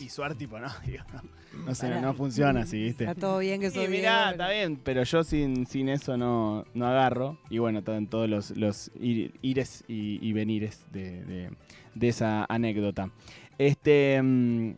Y 0.00 0.08
Suar 0.08 0.34
tipo, 0.34 0.58
no, 0.58 0.68
digo, 0.86 1.04
no, 1.12 1.64
no 1.66 1.74
sé, 1.74 1.88
no, 1.88 2.00
no 2.00 2.14
funciona 2.14 2.62
así, 2.62 2.82
¿viste? 2.82 3.04
Está 3.04 3.14
todo 3.18 3.38
bien 3.38 3.60
que 3.60 3.70
soy 3.70 3.88
mirá, 3.88 4.32
está 4.32 4.50
bien, 4.50 4.76
pero 4.82 5.04
yo 5.04 5.22
sin, 5.22 5.64
sin 5.66 5.88
eso 5.88 6.16
no, 6.16 6.64
no 6.74 6.86
agarro. 6.86 7.38
Y 7.50 7.58
bueno, 7.58 7.78
están 7.80 8.06
todos 8.08 8.28
los, 8.28 8.50
los 8.52 8.90
ir- 8.94 9.32
ires 9.42 9.84
y, 9.88 10.18
y 10.26 10.32
venires 10.32 10.84
de, 10.92 11.24
de- 11.24 11.50
de 11.94 12.08
esa 12.08 12.44
anécdota. 12.48 13.10
Este. 13.58 14.20
mm, 14.20 14.72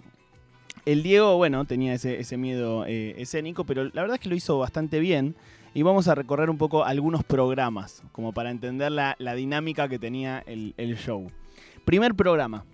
el 0.87 1.03
Diego, 1.03 1.37
bueno, 1.37 1.65
tenía 1.65 1.95
ese, 1.95 2.21
ese 2.21 2.37
miedo 2.37 2.85
eh, 2.87 3.15
escénico, 3.19 3.65
pero 3.65 3.85
la 3.85 4.03
verdad 4.03 4.17
es 4.17 4.21
que 4.21 4.29
lo 4.29 4.37
hizo 4.37 4.59
bastante 4.59 4.99
bien. 5.01 5.35
Y 5.77 5.83
vamos 5.83 6.07
a 6.07 6.15
recorrer 6.15 6.51
un 6.51 6.59
poco 6.59 6.85
algunos 6.85 7.25
programas, 7.25 8.05
como 8.13 8.33
para 8.33 8.53
entender 8.53 8.93
la, 8.93 9.17
la 9.19 9.35
dinámica 9.35 9.89
que 9.89 9.99
tenía 9.99 10.39
el, 10.47 10.73
el 10.77 10.97
show. 10.97 11.31
Primer 11.85 12.15
programa. 12.15 12.65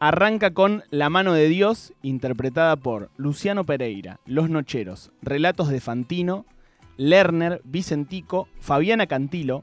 Arranca 0.00 0.52
con 0.52 0.82
La 0.90 1.08
mano 1.08 1.32
de 1.32 1.48
Dios, 1.48 1.92
interpretada 2.02 2.74
por 2.74 3.10
Luciano 3.16 3.64
Pereira, 3.64 4.18
Los 4.26 4.50
Nocheros, 4.50 5.12
Relatos 5.22 5.68
de 5.68 5.80
Fantino, 5.80 6.44
Lerner, 6.96 7.60
Vicentico, 7.64 8.48
Fabiana 8.58 9.06
Cantilo, 9.06 9.62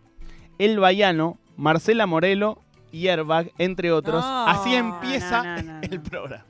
El 0.57 0.79
Bayano, 0.79 1.37
Marcela 1.57 2.05
Morelo 2.07 2.61
y 2.91 3.07
Airbag, 3.09 3.51
entre 3.57 3.91
otros. 3.91 4.23
No, 4.23 4.47
Así 4.47 4.73
empieza 4.73 5.43
no, 5.43 5.61
no, 5.61 5.73
no, 5.73 5.81
el 5.81 6.01
programa. 6.01 6.45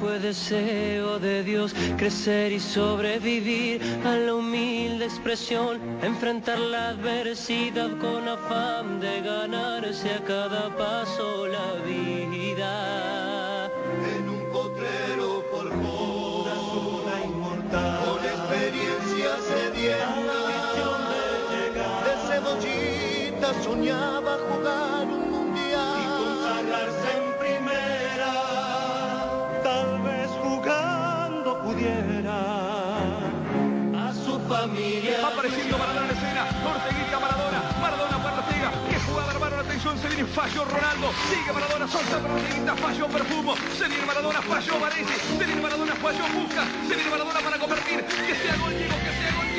Fue 0.00 0.18
deseo 0.18 1.18
de 1.18 1.42
Dios 1.42 1.74
crecer 1.96 2.52
y 2.52 2.60
sobrevivir 2.60 3.80
a 4.04 4.16
la 4.16 4.34
humilde 4.34 5.04
expresión, 5.04 5.78
enfrentar 6.02 6.58
la 6.58 6.90
adversidad 6.90 7.90
con 7.98 8.26
afán 8.28 9.00
de 9.00 9.20
ganarse 9.20 10.10
a 10.14 10.24
cada 10.24 10.74
paso 10.76 11.46
la 11.46 11.74
vida. 11.84 13.09
Soñaba 23.62 24.38
jugar 24.48 25.06
un 25.06 25.30
mundial 25.30 25.96
y 26.00 26.06
consagrarse 26.22 27.08
en 27.16 27.38
primera 27.38 28.32
tal 29.62 30.00
vez 30.02 30.30
jugando 30.42 31.62
pudiera 31.62 32.38
a 34.06 34.14
su 34.24 34.40
familia 34.48 35.26
apareciendo 35.26 35.78
Maradona 35.78 36.06
en 36.06 36.16
escena. 36.16 36.42
Orteguita 36.64 37.20
Maradona. 37.20 37.60
Maradona 37.80 38.22
para 38.22 38.36
Ortega. 38.38 38.70
Qué 38.88 38.98
jugada 39.00 39.32
hermano. 39.32 39.56
Atención, 39.60 39.98
se 39.98 40.08
viene 40.08 40.24
falló 40.24 40.64
Ronaldo. 40.64 41.12
Sigue 41.28 41.52
Maradona, 41.52 41.86
solta 41.88 42.18
para 42.18 42.34
Orteguita. 42.34 42.76
Falló 42.76 43.06
Perfumo. 43.08 43.54
Se 43.78 43.88
viene 43.88 44.06
Maradona, 44.06 44.42
falló 44.42 44.80
Varese. 44.80 45.14
Se 45.38 45.44
viene 45.44 45.60
Maradona, 45.60 45.94
falló 45.96 46.24
Busca. 46.34 46.64
Se 46.88 46.94
viene 46.94 47.10
Maradona 47.10 47.40
para 47.40 47.58
convertir. 47.58 48.04
Que 48.04 48.34
sea 48.34 48.56
gol, 48.56 48.72
Diego, 48.76 48.96
que 49.04 49.12
sea 49.20 49.32
gol, 49.36 49.49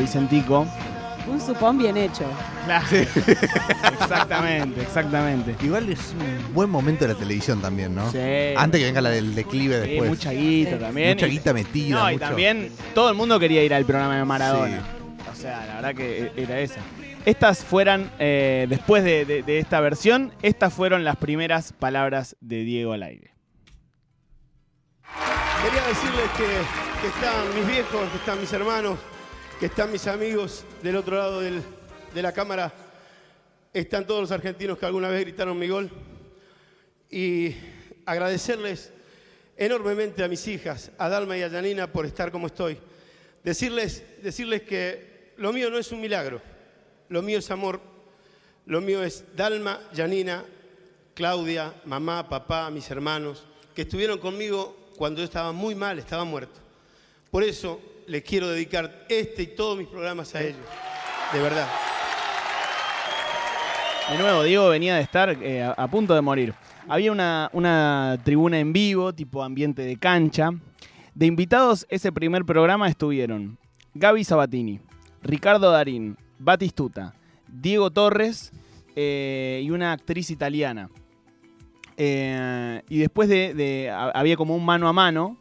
Vicentico. 0.00 0.66
Un 1.28 1.40
supón 1.40 1.78
bien 1.78 1.96
hecho. 1.96 2.24
Claro. 2.64 2.86
exactamente, 4.00 4.80
exactamente. 4.82 5.54
Igual 5.64 5.88
es 5.90 6.14
un 6.18 6.54
buen 6.54 6.68
momento 6.70 7.06
de 7.06 7.12
la 7.14 7.18
televisión 7.18 7.60
también, 7.60 7.94
¿no? 7.94 8.10
Sí. 8.10 8.18
Antes 8.56 8.80
que 8.80 8.86
venga 8.86 9.00
la 9.00 9.10
del 9.10 9.34
declive 9.34 9.82
Sí, 9.84 9.88
después. 9.90 10.10
mucha 10.10 10.32
guita 10.32 10.78
también. 10.78 11.10
Mucha 11.10 11.26
guita 11.26 11.52
metida. 11.52 11.98
No, 12.00 12.10
y 12.10 12.14
mucho- 12.14 12.26
también 12.26 12.72
todo 12.94 13.10
el 13.10 13.14
mundo 13.16 13.38
quería 13.38 13.62
ir 13.62 13.74
al 13.74 13.84
programa 13.84 14.16
de 14.16 14.24
Maradona. 14.24 14.82
O 15.30 15.34
sea, 15.36 15.64
la 15.66 15.74
verdad 15.76 15.94
que 15.94 16.32
era 16.36 16.58
esa. 16.60 16.80
Estas 17.26 17.64
fueran, 17.64 18.10
eh, 18.18 18.66
después 18.68 19.04
de, 19.04 19.24
de- 19.26 19.42
de 19.42 19.58
esta 19.58 19.80
versión, 19.80 20.32
estas 20.42 20.72
fueron 20.72 21.04
las 21.04 21.16
primeras 21.16 21.72
palabras 21.72 22.34
de 22.40 22.64
Diego 22.64 22.92
al 22.94 23.02
aire. 23.02 23.34
Quería 25.62 25.86
decirles 25.86 26.30
que, 26.36 26.44
que 27.02 27.08
están 27.08 27.54
mis 27.54 27.66
viejos, 27.66 28.08
que 28.10 28.16
están 28.16 28.40
mis 28.40 28.52
hermanos, 28.52 28.98
que 29.60 29.66
están 29.66 29.92
mis 29.92 30.06
amigos 30.06 30.64
del 30.82 30.96
otro 30.96 31.16
lado 31.16 31.40
del- 31.40 31.62
de 32.14 32.22
la 32.22 32.32
cámara. 32.32 32.72
Están 33.74 34.06
todos 34.06 34.22
los 34.22 34.30
argentinos 34.32 34.78
que 34.78 34.86
alguna 34.86 35.08
vez 35.08 35.20
gritaron 35.20 35.58
mi 35.58 35.68
gol. 35.68 35.90
Y 37.10 37.54
agradecerles 38.06 38.90
enormemente 39.56 40.24
a 40.24 40.28
mis 40.28 40.46
hijas, 40.48 40.90
a 40.96 41.08
Dalma 41.08 41.36
y 41.36 41.42
a 41.42 41.50
Janina, 41.50 41.92
por 41.92 42.06
estar 42.06 42.32
como 42.32 42.46
estoy. 42.46 42.78
Decirles, 43.44 44.02
decirles 44.22 44.62
que 44.62 45.34
lo 45.36 45.52
mío 45.52 45.70
no 45.70 45.78
es 45.78 45.92
un 45.92 46.00
milagro, 46.00 46.40
lo 47.08 47.20
mío 47.22 47.38
es 47.38 47.50
amor, 47.50 47.80
lo 48.66 48.80
mío 48.80 49.02
es 49.04 49.24
Dalma, 49.36 49.80
Janina, 49.94 50.44
Claudia, 51.14 51.74
mamá, 51.84 52.28
papá, 52.28 52.70
mis 52.70 52.90
hermanos, 52.90 53.44
que 53.74 53.82
estuvieron 53.82 54.18
conmigo 54.18 54.90
cuando 54.96 55.20
yo 55.20 55.24
estaba 55.24 55.52
muy 55.52 55.74
mal, 55.74 55.98
estaba 55.98 56.24
muerto. 56.24 56.58
Por 57.30 57.42
eso 57.42 57.80
les 58.10 58.22
quiero 58.24 58.48
dedicar 58.48 59.06
este 59.08 59.42
y 59.42 59.46
todos 59.48 59.78
mis 59.78 59.86
programas 59.86 60.34
a 60.34 60.42
ellos, 60.42 60.58
de 61.32 61.40
verdad. 61.40 61.66
De 64.10 64.18
nuevo, 64.18 64.42
Diego 64.42 64.68
venía 64.68 64.96
de 64.96 65.02
estar 65.02 65.30
eh, 65.42 65.62
a, 65.62 65.70
a 65.72 65.88
punto 65.88 66.14
de 66.14 66.20
morir. 66.20 66.52
Había 66.88 67.12
una, 67.12 67.48
una 67.52 68.18
tribuna 68.24 68.58
en 68.58 68.72
vivo, 68.72 69.12
tipo 69.12 69.42
ambiente 69.44 69.82
de 69.82 69.96
cancha. 69.96 70.50
De 71.14 71.26
invitados, 71.26 71.86
ese 71.88 72.10
primer 72.10 72.44
programa 72.44 72.88
estuvieron 72.88 73.56
Gaby 73.94 74.24
Sabatini, 74.24 74.80
Ricardo 75.22 75.70
Darín, 75.70 76.16
Batistuta, 76.40 77.14
Diego 77.46 77.90
Torres 77.92 78.50
eh, 78.96 79.60
y 79.62 79.70
una 79.70 79.92
actriz 79.92 80.30
italiana. 80.30 80.90
Eh, 81.96 82.82
y 82.88 82.98
después 82.98 83.28
de, 83.28 83.54
de- 83.54 83.90
ha- 83.90 84.10
había 84.10 84.36
como 84.36 84.56
un 84.56 84.64
mano 84.64 84.88
a 84.88 84.92
mano. 84.92 85.36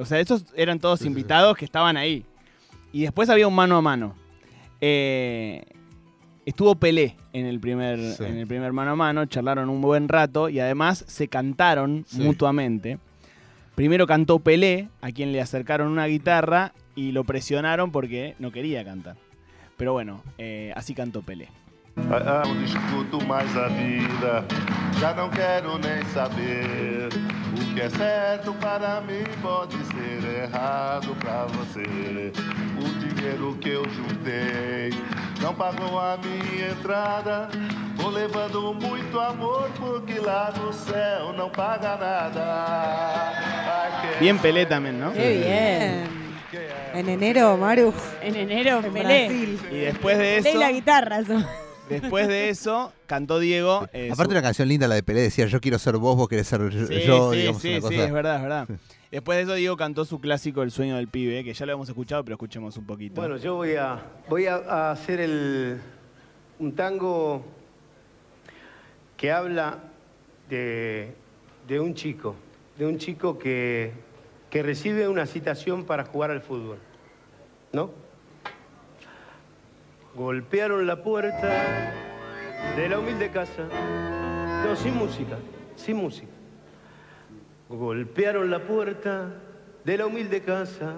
O 0.00 0.04
sea, 0.06 0.18
esos 0.18 0.44
eran 0.56 0.78
todos 0.80 1.04
invitados 1.04 1.56
que 1.56 1.64
estaban 1.64 1.96
ahí. 1.96 2.24
Y 2.92 3.02
después 3.02 3.28
había 3.28 3.46
un 3.46 3.54
mano 3.54 3.76
a 3.76 3.82
mano. 3.82 4.14
Eh, 4.80 5.62
estuvo 6.46 6.74
Pelé 6.74 7.16
en 7.32 7.46
el, 7.46 7.60
primer, 7.60 7.98
en 7.98 8.36
el 8.38 8.46
primer 8.46 8.72
mano 8.72 8.92
a 8.92 8.96
mano, 8.96 9.26
charlaron 9.26 9.68
un 9.68 9.80
buen 9.80 10.08
rato 10.08 10.48
y 10.48 10.58
además 10.58 11.04
se 11.06 11.28
cantaron 11.28 12.04
Sí. 12.08 12.22
mutuamente. 12.22 12.98
Primero 13.74 14.06
cantó 14.06 14.38
Pelé, 14.40 14.88
a 15.00 15.10
quien 15.12 15.32
le 15.32 15.40
acercaron 15.40 15.88
una 15.88 16.06
guitarra 16.06 16.72
y 16.96 17.12
lo 17.12 17.24
presionaron 17.24 17.92
porque 17.92 18.34
no 18.38 18.50
quería 18.52 18.84
cantar. 18.84 19.16
Pero 19.76 19.92
bueno, 19.92 20.22
eh, 20.38 20.72
así 20.76 20.94
cantó 20.94 21.22
Pelé. 21.22 21.48
Ah, 21.96 22.42
não 22.46 22.56
discuto 22.62 23.20
mais 23.26 23.54
a 23.56 23.68
vida, 23.68 24.44
já 25.00 25.12
não 25.14 25.28
quero 25.28 25.78
nem 25.78 26.02
saber. 26.14 27.08
O 27.70 27.74
que 27.74 27.82
é 27.82 27.88
certo 27.88 28.52
para 28.54 29.00
mim 29.02 29.22
pode 29.40 29.76
ser 29.76 30.42
errado 30.42 31.14
para 31.20 31.46
você. 31.46 32.32
O 32.76 32.88
dinheiro 32.98 33.56
que 33.60 33.68
eu 33.68 33.84
juntei 33.88 34.90
não 35.40 35.54
pagou 35.54 35.98
a 36.00 36.18
minha 36.18 36.70
entrada. 36.70 37.48
Vou 37.94 38.10
levando 38.10 38.74
muito 38.74 39.20
amor, 39.20 39.70
porque 39.78 40.18
lá 40.18 40.52
no 40.56 40.72
céu 40.72 41.32
não 41.32 41.48
paga 41.48 41.96
nada. 41.96 43.32
Bien 44.18 44.36
Pelé 44.38 44.66
también, 44.66 44.98
¿no? 44.98 45.12
Qué 45.12 45.38
bien. 45.38 46.30
En 46.92 47.08
enero, 47.08 47.56
Maru. 47.56 47.94
En 48.20 48.34
enero, 48.34 48.80
En 48.84 48.92
Pelé. 48.92 49.28
Brasil. 49.28 49.60
Y 49.70 49.78
después 49.78 50.18
de 50.18 50.24
Pelé 50.24 50.48
y 50.50 50.50
eso, 50.50 50.58
la 50.58 50.72
guitarra. 50.72 51.18
eso. 51.20 51.34
Después 51.90 52.28
de 52.28 52.48
eso, 52.48 52.92
cantó 53.06 53.38
Diego. 53.38 53.86
eh, 53.92 54.08
Aparte 54.12 54.30
su- 54.32 54.38
una 54.38 54.42
canción 54.42 54.68
linda, 54.68 54.86
la 54.88 54.94
de 54.94 55.02
Pelé, 55.02 55.20
decía 55.22 55.46
yo 55.46 55.60
quiero 55.60 55.78
ser 55.78 55.96
vos, 55.96 56.16
vos 56.16 56.28
querés 56.28 56.46
ser 56.46 56.68
yo, 56.70 56.86
Sí, 56.86 57.00
yo", 57.00 57.30
sí, 57.32 57.36
digamos, 57.38 57.62
sí, 57.62 57.68
una 57.78 57.88
sí, 57.88 57.94
es 57.96 58.12
verdad, 58.12 58.36
es 58.36 58.42
verdad. 58.42 58.68
Después 59.10 59.36
de 59.38 59.42
eso, 59.42 59.54
Diego 59.54 59.76
cantó 59.76 60.04
su 60.04 60.20
clásico 60.20 60.62
El 60.62 60.70
sueño 60.70 60.96
del 60.96 61.08
pibe, 61.08 61.42
que 61.42 61.52
ya 61.52 61.66
lo 61.66 61.72
hemos 61.72 61.88
escuchado, 61.88 62.24
pero 62.24 62.34
escuchemos 62.34 62.76
un 62.76 62.86
poquito. 62.86 63.20
Bueno, 63.20 63.36
yo 63.36 63.56
voy 63.56 63.74
a, 63.74 64.00
voy 64.28 64.46
a, 64.46 64.56
a 64.56 64.90
hacer 64.92 65.20
el, 65.20 65.80
un 66.60 66.74
tango 66.76 67.44
que 69.16 69.32
habla 69.32 69.78
de, 70.48 71.14
de 71.66 71.80
un 71.80 71.94
chico, 71.94 72.36
de 72.78 72.86
un 72.86 72.98
chico 72.98 73.38
que, 73.38 73.92
que 74.48 74.62
recibe 74.62 75.08
una 75.08 75.26
citación 75.26 75.84
para 75.84 76.04
jugar 76.04 76.30
al 76.30 76.40
fútbol, 76.40 76.78
¿no? 77.72 77.90
Golpearon 80.20 80.86
la 80.86 81.02
puerta 81.02 81.94
de 82.76 82.88
la 82.90 82.98
humilde 82.98 83.30
casa, 83.30 83.66
no, 84.66 84.76
sin 84.76 84.94
música, 84.94 85.38
sin 85.76 85.96
música. 85.96 86.28
Golpearon 87.70 88.50
la 88.50 88.58
puerta 88.58 89.32
de 89.82 89.96
la 89.96 90.04
humilde 90.04 90.42
casa, 90.42 90.92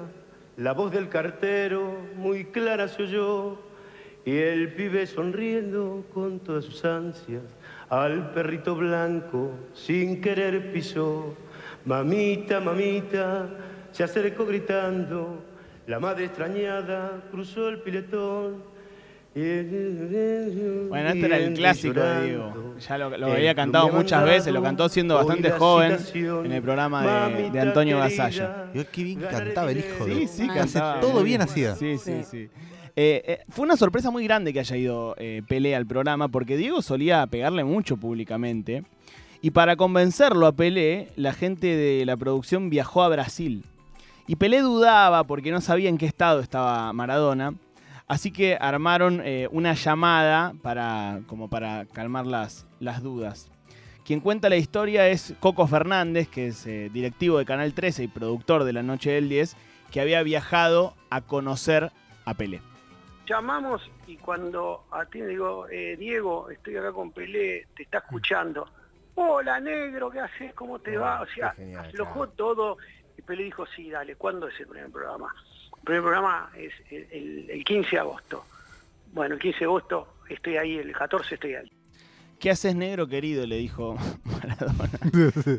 la 0.57 0.73
voz 0.73 0.91
del 0.91 1.09
cartero 1.09 1.95
muy 2.17 2.47
clara 2.47 2.88
se 2.88 3.05
oyó, 3.05 3.59
y 4.25 4.38
el 4.38 4.75
pibe 4.75 5.07
sonriendo 5.07 6.05
con 6.12 6.41
todas 6.41 6.64
sus 6.64 6.85
ansias, 6.85 7.45
al 7.91 8.33
perrito 8.33 8.75
blanco 8.75 9.52
sin 9.73 10.21
querer 10.21 10.73
pisó. 10.73 11.37
Mamita, 11.85 12.59
mamita, 12.59 13.49
se 13.93 14.02
acercó 14.02 14.47
gritando, 14.47 15.45
la 15.87 16.00
madre 16.00 16.25
extrañada 16.25 17.23
cruzó 17.31 17.69
el 17.69 17.83
piletón. 17.83 18.72
Bueno, 19.35 21.09
este 21.09 21.25
era 21.25 21.39
el 21.39 21.55
clásico 21.55 22.01
de 22.01 22.25
Diego. 22.25 22.75
Ya 22.79 22.99
lo, 22.99 23.33
había 23.33 23.55
cantado 23.55 23.89
muchas 23.89 24.25
veces, 24.25 24.53
lo 24.53 24.62
cantó 24.62 24.89
siendo 24.89 25.15
bastante 25.15 25.51
joven 25.53 25.97
en 26.15 26.53
el 26.53 26.62
programa 26.62 27.29
de, 27.29 27.61
Antonio 27.61 27.99
Gasalla. 27.99 28.67
Dios, 28.73 28.87
qué 28.93 29.05
bien 29.05 29.21
cantaba 29.21 29.71
el 29.71 29.79
hijo 29.79 30.05
de 30.05 30.15
Sí, 30.15 30.29
sí, 30.29 30.43
Hace 30.51 30.59
cantaba 30.59 31.01
todo 31.01 31.23
bien 31.23 31.41
hacía. 31.41 31.75
Sí, 31.77 31.97
sí, 31.99 32.25
sí. 32.31 32.49
Eh, 32.95 33.23
eh, 33.27 33.39
fue 33.49 33.65
una 33.65 33.79
sorpresa 33.79 34.11
muy 34.11 34.25
grande 34.25 34.53
que 34.53 34.61
haya 34.61 34.77
ido 34.77 35.15
eh, 35.17 35.41
Pelé 35.49 35.75
al 35.75 35.87
programa, 35.87 36.29
porque 36.29 36.59
Diego 36.59 36.83
solía 36.83 37.27
pegarle 37.27 37.65
mucho 37.65 37.97
públicamente. 37.97 38.85
Y 39.41 39.53
para 39.53 39.77
convencerlo 39.77 40.47
a 40.47 40.53
Pelé, 40.53 41.09
la 41.17 41.33
gente 41.33 41.69
de 41.69 42.05
la 42.05 42.19
producción 42.19 42.69
viajó 42.69 43.03
a 43.03 43.09
Brasil. 43.09 43.65
Y 44.27 44.37
Pelé 44.37 44.61
dudaba 44.61 45.25
porque 45.25 45.51
no 45.51 45.61
sabía 45.62 45.89
en 45.89 45.97
qué 45.97 46.07
estado 46.07 46.41
estaba 46.41 46.93
Maradona. 46.93 47.55
Así 48.12 48.31
que 48.31 48.59
armaron 48.61 49.23
eh, 49.25 49.49
una 49.52 49.73
llamada 49.73 50.52
para, 50.61 51.21
como 51.26 51.49
para 51.49 51.87
calmar 51.87 52.26
las, 52.26 52.66
las 52.78 53.02
dudas. 53.02 53.50
Quien 54.04 54.21
cuenta 54.21 54.50
la 54.50 54.57
historia 54.57 55.09
es 55.09 55.35
Coco 55.40 55.66
Fernández, 55.66 56.28
que 56.28 56.49
es 56.49 56.66
eh, 56.66 56.90
directivo 56.92 57.38
de 57.38 57.47
Canal 57.47 57.73
13 57.73 58.02
y 58.02 58.09
productor 58.09 58.64
de 58.64 58.75
La 58.75 58.83
Noche 58.83 59.12
del 59.12 59.31
10, 59.31 59.57
que 59.90 60.02
había 60.02 60.23
viajado 60.23 60.92
a 61.09 61.23
conocer 61.23 61.90
a 62.26 62.35
Pelé. 62.35 62.61
Llamamos 63.26 63.90
y 64.07 64.19
cuando 64.19 64.85
a 64.90 65.07
ti 65.07 65.23
digo, 65.23 65.66
eh, 65.71 65.97
Diego, 65.99 66.50
estoy 66.50 66.76
acá 66.76 66.92
con 66.92 67.12
Pelé, 67.12 67.66
te 67.75 67.85
está 67.85 68.00
escuchando. 68.00 68.69
Hola 69.14 69.59
negro, 69.59 70.11
¿qué 70.11 70.21
haces? 70.21 70.52
¿Cómo 70.52 70.81
te 70.81 70.99
va? 70.99 71.23
O 71.23 71.26
sea, 71.28 71.54
aflojó 71.78 72.28
todo. 72.28 72.76
Y 73.16 73.23
Pelé 73.23 73.45
dijo, 73.45 73.64
sí, 73.75 73.90
dale, 73.90 74.16
¿cuándo 74.16 74.49
es 74.49 74.61
el 74.61 74.66
primer 74.66 74.90
programa? 74.90 75.33
El 75.83 75.85
primer 75.85 76.03
programa 76.03 76.51
es 76.57 76.73
el, 76.91 77.07
el- 77.12 77.51
el 77.51 77.65
15 77.65 77.91
de 77.91 77.99
agosto. 77.99 78.45
Bueno, 79.12 79.35
el 79.35 79.41
15 79.41 79.59
de 79.61 79.65
agosto 79.65 80.09
estoy 80.29 80.57
ahí, 80.57 80.77
el 80.79 80.93
14 80.93 81.35
estoy 81.35 81.55
ahí. 81.55 81.71
¿Qué 82.39 82.51
haces 82.51 82.75
negro 82.75 83.07
querido? 83.07 83.47
Le 83.47 83.57
dijo 83.57 83.97
Maradona 84.25 84.89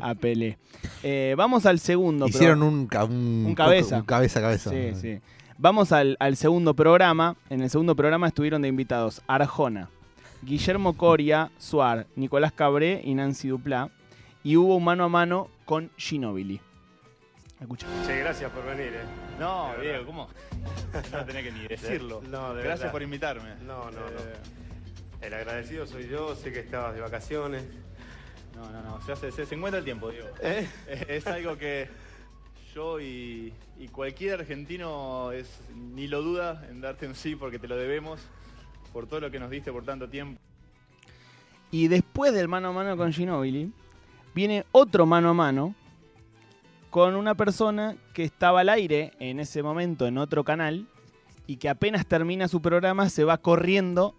a 0.02 0.14
Pelé. 0.14 0.58
Eh, 1.02 1.34
vamos 1.36 1.64
al 1.66 1.78
segundo. 1.78 2.26
Hicieron 2.26 2.62
un, 2.62 2.86
ca- 2.86 3.04
un, 3.04 3.44
Un 3.46 3.54
cabeza. 3.54 3.96
un 3.98 4.04
cabeza 4.04 4.38
a 4.40 4.42
cabeza. 4.42 4.70
Sí, 4.70 4.94
sí. 4.94 5.20
Vamos 5.56 5.92
al, 5.92 6.16
al 6.20 6.36
segundo 6.36 6.74
programa. 6.74 7.36
En 7.48 7.60
el 7.62 7.70
segundo 7.70 7.94
programa 7.94 8.26
estuvieron 8.28 8.60
de 8.62 8.68
invitados 8.68 9.22
Arjona, 9.26 9.88
Guillermo 10.42 10.94
Coria, 10.96 11.50
Suar, 11.58 12.06
Nicolás 12.16 12.52
Cabré 12.52 13.00
y 13.04 13.14
Nancy 13.14 13.48
Duplá. 13.48 13.90
Y 14.42 14.56
hubo 14.56 14.76
un 14.76 14.84
mano 14.84 15.04
a 15.04 15.08
mano 15.08 15.48
con 15.64 15.90
Ginobili. 15.96 16.60
Escucha. 17.60 17.86
Sí, 18.04 18.12
gracias 18.12 18.50
por 18.50 18.64
venir, 18.66 18.92
eh. 18.92 19.04
No, 19.38 19.74
Diego. 19.80 20.06
¿cómo? 20.06 20.28
No 21.12 21.24
tenés 21.24 21.44
que 21.44 21.52
ni 21.52 21.66
decirlo. 21.66 22.22
No, 22.28 22.54
de 22.54 22.62
Gracias 22.62 22.80
verdad. 22.80 22.92
por 22.92 23.02
invitarme. 23.02 23.54
No, 23.66 23.90
no, 23.90 23.98
Eh, 23.98 24.34
no. 25.20 25.26
El 25.26 25.34
agradecido 25.34 25.86
soy 25.86 26.06
yo, 26.08 26.36
sé 26.36 26.52
que 26.52 26.60
estabas 26.60 26.94
de 26.94 27.00
vacaciones. 27.00 27.64
No, 28.54 28.70
no, 28.70 28.82
no. 28.82 29.00
Se, 29.02 29.12
hace, 29.12 29.32
se, 29.32 29.46
se 29.46 29.54
encuentra 29.54 29.78
el 29.78 29.84
tiempo, 29.84 30.10
Diego. 30.10 30.28
¿Eh? 30.42 30.68
Es, 30.86 31.02
es 31.08 31.26
algo 31.26 31.56
que 31.56 31.88
yo 32.74 33.00
y, 33.00 33.52
y 33.78 33.88
cualquier 33.88 34.40
argentino 34.40 35.32
es, 35.32 35.60
ni 35.74 36.06
lo 36.08 36.22
duda 36.22 36.64
en 36.70 36.80
darte 36.80 37.06
un 37.06 37.14
sí 37.14 37.36
porque 37.36 37.58
te 37.58 37.66
lo 37.68 37.76
debemos 37.76 38.20
por 38.92 39.06
todo 39.06 39.20
lo 39.20 39.30
que 39.30 39.40
nos 39.40 39.50
diste 39.50 39.72
por 39.72 39.84
tanto 39.84 40.08
tiempo. 40.08 40.40
Y 41.70 41.88
después 41.88 42.32
del 42.34 42.46
mano 42.46 42.68
a 42.68 42.72
mano 42.72 42.96
con 42.96 43.12
Ginobili, 43.12 43.72
viene 44.34 44.64
otro 44.72 45.06
mano 45.06 45.30
a 45.30 45.34
mano 45.34 45.74
con 46.94 47.16
una 47.16 47.34
persona 47.34 47.96
que 48.12 48.22
estaba 48.22 48.60
al 48.60 48.68
aire 48.68 49.14
en 49.18 49.40
ese 49.40 49.64
momento 49.64 50.06
en 50.06 50.16
otro 50.16 50.44
canal 50.44 50.86
y 51.44 51.56
que 51.56 51.68
apenas 51.68 52.06
termina 52.06 52.46
su 52.46 52.62
programa 52.62 53.10
se 53.10 53.24
va 53.24 53.38
corriendo 53.38 54.14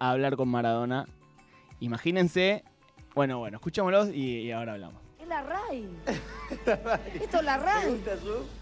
a 0.00 0.10
hablar 0.10 0.34
con 0.34 0.48
Maradona. 0.48 1.06
Imagínense. 1.78 2.64
Bueno, 3.14 3.38
bueno, 3.38 3.58
escuchémoslo 3.58 4.12
y, 4.12 4.38
y 4.40 4.50
ahora 4.50 4.72
hablamos. 4.72 5.03
Es 5.24 5.28
la 5.28 5.42
RAI. 5.42 5.88
Esto 7.22 7.38
es 7.38 7.44
la 7.44 7.56
RAI. 7.56 8.02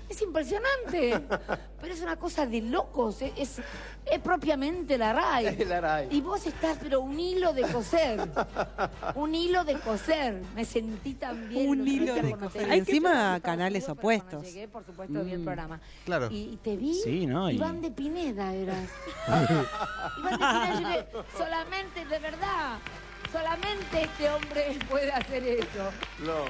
Es 0.09 0.23
impresionante. 0.23 1.21
Pero 1.81 1.95
es 1.95 2.01
una 2.01 2.17
cosa 2.17 2.47
de 2.47 2.61
locos. 2.61 3.21
Es, 3.23 3.33
es, 3.37 3.59
es 4.07 4.19
propiamente 4.21 4.97
la 4.97 5.13
RAI. 5.13 5.47
Es 5.47 5.67
la 5.69 5.81
RAI. 5.81 6.09
Y 6.13 6.21
vos 6.21 6.47
estás, 6.47 6.79
pero 6.81 7.01
un 7.01 7.19
hilo 7.19 7.53
de 7.53 7.63
coser. 7.63 8.21
Un 9.17 9.35
hilo 9.35 9.65
de 9.65 9.75
coser. 9.81 10.41
Me 10.55 10.65
sentí 10.65 11.15
tan 11.15 11.49
bien. 11.49 11.69
Un 11.69 11.87
hilo 11.89 12.15
de 12.15 12.37
coser. 12.37 12.69
te- 12.69 12.75
Encima 12.77 13.41
canales 13.41 13.89
opuestos. 13.89 14.45
Llegué, 14.45 14.69
por 14.69 14.85
supuesto, 14.87 15.25
vi 15.25 15.33
el 15.33 15.41
Mm. 15.41 15.45
programa. 15.45 15.81
Claro. 16.05 16.29
Y, 16.31 16.51
y 16.53 16.57
te 16.59 16.77
vi. 16.77 16.95
Sí, 16.95 17.27
¿no? 17.27 17.51
Y- 17.51 17.57
Iván 17.57 17.81
de 17.81 17.91
Pineda 17.91 18.55
eras. 18.55 18.89
Iván 19.27 20.33
de 20.33 20.39
Pineda, 20.39 20.73
yo 20.73 20.79
dije, 20.79 21.07
solamente, 21.37 22.05
de 22.07 22.19
verdad, 22.21 22.79
solamente 23.33 24.03
este 24.03 24.31
hombre 24.31 24.79
puede 24.91 25.11
hacer 25.11 25.43
eso. 25.45 25.91
No, 26.25 26.45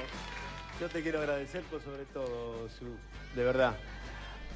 yo 0.79 0.89
te 0.89 1.01
quiero 1.01 1.19
agradecer 1.19 1.61
por 1.63 1.81
sobre 1.81 2.05
todo, 2.05 2.67
Su, 2.77 2.85
de 3.35 3.43
verdad, 3.43 3.75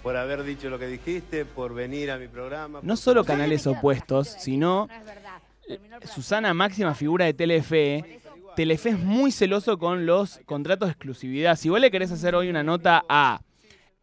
por 0.03 0.15
haber 0.17 0.43
dicho 0.43 0.69
lo 0.69 0.77
que 0.77 0.87
dijiste, 0.87 1.45
por 1.45 1.73
venir 1.73 2.11
a 2.11 2.17
mi 2.17 2.27
programa. 2.27 2.79
No 2.83 2.97
solo 2.97 3.23
canales 3.23 3.65
opuestos, 3.65 4.27
sino 4.27 4.87
eh, 5.67 5.79
Susana, 6.05 6.53
máxima 6.53 6.93
figura 6.93 7.25
de 7.25 7.33
Telefe. 7.33 8.19
Telefe 8.55 8.89
es 8.89 8.99
muy 8.99 9.31
celoso 9.31 9.77
con 9.77 10.05
los 10.05 10.39
contratos 10.45 10.87
de 10.87 10.93
exclusividad. 10.93 11.55
Si 11.55 11.69
vos 11.69 11.79
le 11.79 11.91
querés 11.91 12.11
hacer 12.11 12.35
hoy 12.35 12.49
una 12.49 12.63
nota 12.63 13.03
a. 13.07 13.41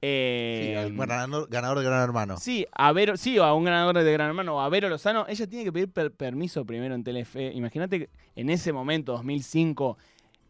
eh, 0.07 0.71
Sí, 0.71 0.75
al 0.77 1.07
ganador, 1.07 1.49
ganador 1.49 1.79
de 1.79 1.85
Gran 1.85 2.03
Hermano. 2.03 2.37
Sí, 2.37 2.67
a 2.73 2.93
Vero, 2.93 3.17
sí, 3.17 3.39
o 3.39 3.45
a 3.45 3.55
un 3.55 3.65
ganador 3.65 3.97
de 3.99 4.13
Gran 4.13 4.29
Hermano 4.29 4.57
o 4.57 4.61
a 4.61 4.69
Vero 4.69 4.89
Lozano, 4.89 5.25
ella 5.29 5.47
tiene 5.47 5.65
que 5.65 5.73
pedir 5.73 5.91
per- 5.91 6.13
permiso 6.13 6.65
primero 6.65 6.95
en 6.95 7.03
Telefe. 7.05 7.53
Imagínate 7.55 8.11
en 8.37 8.51
ese 8.51 8.73
momento, 8.73 9.13
2005, 9.13 9.97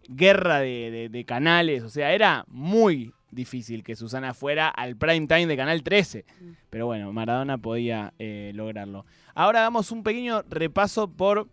guerra 0.08 0.58
de, 0.60 0.90
de- 0.90 1.08
de 1.08 1.24
canales, 1.24 1.82
o 1.82 1.88
sea, 1.88 2.12
era 2.12 2.44
muy 2.48 3.12
difícil 3.30 3.82
que 3.82 3.96
Susana 3.96 4.32
fuera 4.34 4.68
al 4.68 4.96
prime 4.96 5.26
time 5.26 5.46
de 5.46 5.56
Canal 5.56 5.82
13. 5.82 6.24
Pero 6.70 6.86
bueno, 6.86 7.12
Maradona 7.12 7.58
podía 7.58 8.12
eh, 8.18 8.52
lograrlo. 8.54 9.06
Ahora 9.34 9.60
damos 9.60 9.90
un 9.90 10.02
pequeño 10.04 10.42
repaso 10.48 11.08
por 11.10 11.48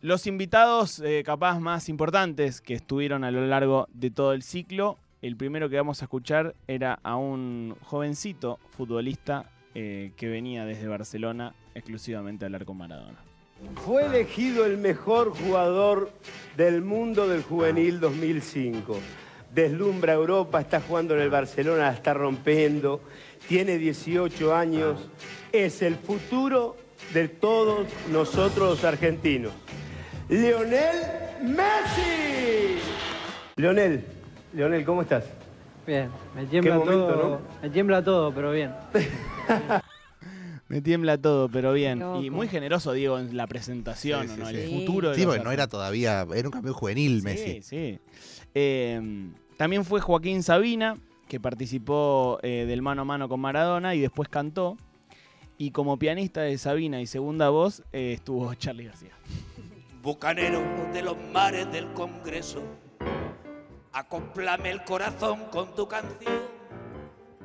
los 0.00 0.26
invitados 0.26 1.00
eh, 1.00 1.22
capaz 1.24 1.58
más 1.60 1.88
importantes 1.88 2.60
que 2.60 2.74
estuvieron 2.74 3.24
a 3.24 3.30
lo 3.30 3.46
largo 3.46 3.88
de 3.92 4.10
todo 4.10 4.32
el 4.32 4.42
ciclo. 4.42 4.98
El 5.26 5.36
primero 5.36 5.68
que 5.68 5.74
vamos 5.74 6.02
a 6.02 6.04
escuchar 6.04 6.54
era 6.68 7.00
a 7.02 7.16
un 7.16 7.74
jovencito 7.82 8.60
futbolista 8.68 9.50
eh, 9.74 10.12
que 10.16 10.28
venía 10.28 10.64
desde 10.64 10.86
Barcelona 10.86 11.52
exclusivamente 11.74 12.44
a 12.44 12.46
hablar 12.46 12.64
con 12.64 12.76
Maradona. 12.76 13.18
Fue 13.84 14.06
elegido 14.06 14.64
el 14.64 14.78
mejor 14.78 15.30
jugador 15.30 16.12
del 16.56 16.80
mundo 16.80 17.26
del 17.26 17.42
juvenil 17.42 17.98
2005. 17.98 19.00
Deslumbra 19.52 20.12
Europa, 20.12 20.60
está 20.60 20.80
jugando 20.80 21.16
en 21.16 21.22
el 21.22 21.30
Barcelona, 21.30 21.88
la 21.88 21.92
está 21.92 22.14
rompiendo, 22.14 23.00
tiene 23.48 23.78
18 23.78 24.54
años, 24.54 25.10
es 25.50 25.82
el 25.82 25.96
futuro 25.96 26.76
de 27.12 27.26
todos 27.26 27.88
nosotros 28.12 28.76
los 28.76 28.84
argentinos. 28.84 29.50
Lionel 30.28 31.00
Messi. 31.42 32.78
Leonel, 33.56 34.04
Leonel, 34.56 34.84
¿cómo 34.86 35.02
estás? 35.02 35.24
Bien, 35.86 36.08
me 36.34 36.46
tiembla 36.46 36.78
momento, 36.78 37.06
todo. 37.08 37.28
¿no? 37.28 37.40
Me 37.62 37.68
tiembla 37.70 38.02
todo, 38.02 38.32
pero 38.34 38.52
bien. 38.52 38.72
Me 40.68 40.80
tiembla 40.80 41.16
todo, 41.16 41.48
pero 41.48 41.72
bien. 41.74 42.02
Y 42.20 42.30
muy 42.30 42.48
generoso, 42.48 42.92
Diego, 42.92 43.20
en 43.20 43.36
la 43.36 43.46
presentación, 43.46 44.26
Sí, 44.26 44.34
sí, 44.34 44.40
¿no? 44.40 44.48
sí. 44.48 44.56
El 44.56 44.68
futuro 44.70 45.10
de 45.10 45.14
Sí, 45.14 45.20
los 45.20 45.34
porque 45.34 45.44
no 45.44 45.52
era 45.52 45.68
todavía, 45.68 46.26
era 46.34 46.48
un 46.48 46.52
campeón 46.52 46.74
juvenil 46.74 47.22
Messi. 47.22 47.62
Sí, 47.62 47.62
sí. 47.62 47.98
Eh, 48.52 49.30
también 49.58 49.84
fue 49.84 50.00
Joaquín 50.00 50.42
Sabina, 50.42 50.96
que 51.28 51.38
participó 51.38 52.40
eh, 52.42 52.64
del 52.66 52.82
mano 52.82 53.02
a 53.02 53.04
mano 53.04 53.28
con 53.28 53.38
Maradona 53.38 53.94
y 53.94 54.00
después 54.00 54.28
cantó. 54.28 54.76
Y 55.56 55.70
como 55.70 55.98
pianista 56.00 56.40
de 56.40 56.58
Sabina 56.58 57.00
y 57.00 57.06
segunda 57.06 57.48
voz 57.50 57.84
eh, 57.92 58.14
estuvo 58.14 58.52
Charlie 58.54 58.86
García. 58.86 59.12
Bucanero 60.02 60.62
de 60.92 61.02
los 61.02 61.16
mares 61.32 61.70
del 61.70 61.86
Congreso, 61.92 62.60
acoplame 63.96 64.70
el 64.70 64.84
corazón 64.84 65.46
con 65.46 65.74
tu 65.74 65.88
canción, 65.88 66.42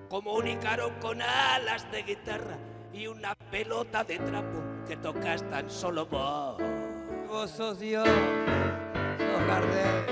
como 0.10 0.34
un 0.34 0.48
con 1.00 1.22
alas 1.22 1.90
de 1.94 2.04
guitarra 2.04 2.58
y 2.92 3.08
una 3.08 3.36
pelota 3.36 4.04
de 4.04 4.20
trapo 4.20 4.62
que 4.86 4.98
tocas 4.98 5.50
tan 5.50 5.70
solo 5.70 6.06
vos. 6.08 6.62
Vos 7.30 7.52
sos 7.52 7.80
Dios, 7.80 8.06
sos 8.06 9.48
Gardel, 9.48 10.06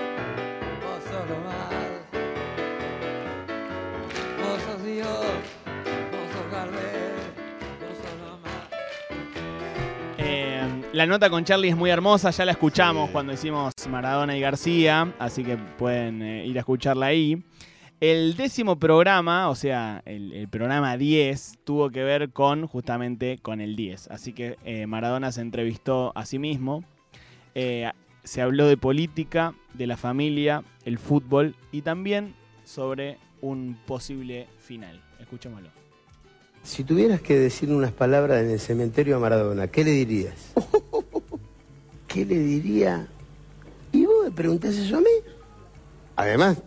vos 0.82 1.04
sos 1.04 1.30
lo 1.30 1.39
más. 1.39 1.73
Vos 4.41 4.62
sos 4.63 4.84
Dios, 4.86 5.25
la 10.93 11.06
nota 11.06 11.30
con 11.30 11.43
Charlie 11.45 11.69
es 11.69 11.78
muy 11.78 11.89
hermosa, 11.89 12.32
ya 12.32 12.45
la 12.45 12.54
escuchamos 12.54 13.10
cuando 13.12 13.34
hicimos 13.34 13.73
Maradona 13.89 14.36
y 14.36 14.41
García, 14.41 15.13
así 15.19 15.43
que 15.43 15.58
pueden 15.58 16.21
eh, 16.21 16.45
ir 16.45 16.58
a 16.58 16.62
escucharla 16.62 17.08
ahí. 17.08 17.43
El 17.99 18.36
décimo 18.36 18.80
programa, 18.80 19.49
o 19.49 19.56
sea, 19.56 20.02
el, 20.06 20.32
el 20.32 20.47
programa 20.47 20.97
10, 20.97 21.60
tuvo 21.63 21.89
que 21.89 22.04
ver 22.04 22.32
con 22.32 22.65
justamente 22.65 23.38
con 23.41 23.62
el 23.62 23.75
10. 23.75 24.10
Así 24.10 24.34
que 24.34 24.58
eh, 24.63 24.88
Maradona 24.88 25.32
se 25.32 25.41
entrevistó 25.41 26.13
a 26.15 26.25
sí 26.25 26.39
mismo. 26.39 26.84
Eh, 27.56 27.91
se 28.23 28.41
habló 28.41 28.67
de 28.67 28.78
política, 28.78 29.54
de 29.73 29.86
la 29.86 29.97
familia, 29.97 30.63
el 30.86 30.97
fútbol 30.97 31.56
y 31.71 31.82
también 31.82 32.36
sobre 32.63 33.17
un 33.41 33.78
posible 33.86 34.47
final. 34.60 35.02
Escuchémoslo. 35.19 35.69
Si 36.63 36.84
tuvieras 36.84 37.22
que 37.22 37.38
decir 37.38 37.72
unas 37.72 37.91
palabras 37.91 38.43
en 38.43 38.52
el 38.52 38.60
cementerio 38.60 39.15
a 39.15 39.19
Maradona, 39.19 39.67
¿qué 39.67 39.84
le 39.84 39.91
dirías? 39.91 40.36
¿Qué 42.08 42.26
le 42.26 42.39
diría? 42.39 43.08
Y 43.91 44.06
vos 44.06 44.32
preguntás 44.36 44.76
eso 44.76 44.98
a 44.98 45.02
mí? 45.02 45.08
Además, 46.15 46.58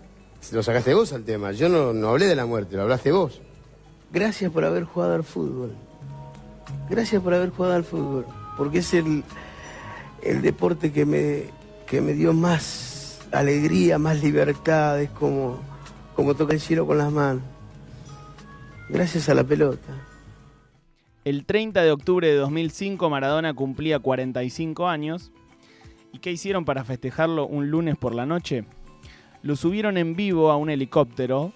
lo 0.51 0.63
sacaste 0.63 0.95
vos 0.95 1.13
al 1.13 1.25
tema. 1.25 1.53
Yo 1.53 1.69
no, 1.69 1.93
no 1.93 2.09
hablé 2.09 2.27
de 2.27 2.37
la 2.37 2.47
muerte, 2.47 2.77
lo 2.77 2.83
hablaste 2.83 3.13
vos. 3.13 3.41
Gracias 4.13 4.51
por 4.51 4.65
haber 4.65 4.85
jugado 4.85 5.15
al 5.15 5.25
fútbol. 5.25 5.73
Gracias 6.91 7.23
por 7.23 7.35
haber 7.35 7.51
jugado 7.51 7.75
al 7.75 7.85
fútbol. 7.85 8.27
Porque 8.57 8.79
es 8.79 8.93
el, 8.95 9.25
el 10.23 10.43
deporte 10.43 10.93
que 10.93 11.07
me, 11.07 11.45
que 11.87 12.01
me 12.01 12.13
dio 12.15 12.33
más 12.33 13.21
alegría, 13.31 13.99
más 13.99 14.23
libertad. 14.23 15.01
Es 15.01 15.11
como, 15.11 15.61
como 16.15 16.35
tocar 16.35 16.55
el 16.55 16.61
cielo 16.61 16.87
con 16.87 16.99
las 16.99 17.13
manos. 17.13 17.43
Gracias 18.93 19.31
a 19.31 19.35
la 19.35 19.43
pelota. 19.43 19.89
El 21.25 21.47
30 21.47 21.83
de 21.83 21.91
octubre 21.93 22.29
de 22.29 22.35
2005 22.35 23.09
Maradona 23.09 23.55
cumplía 23.55 23.99
45 23.99 24.87
años. 24.87 25.33
¿Y 26.13 26.19
qué 26.19 26.31
hicieron 26.31 26.67
para 26.67 26.85
festejarlo 26.85 27.47
un 27.47 27.71
lunes 27.71 27.97
por 27.97 28.15
la 28.15 28.27
noche? 28.27 28.65
Lo 29.43 29.57
subieron 29.57 29.97
en 29.97 30.15
vivo 30.15 30.51
a 30.51 30.59
un 30.59 30.69
helicóptero, 30.69 31.53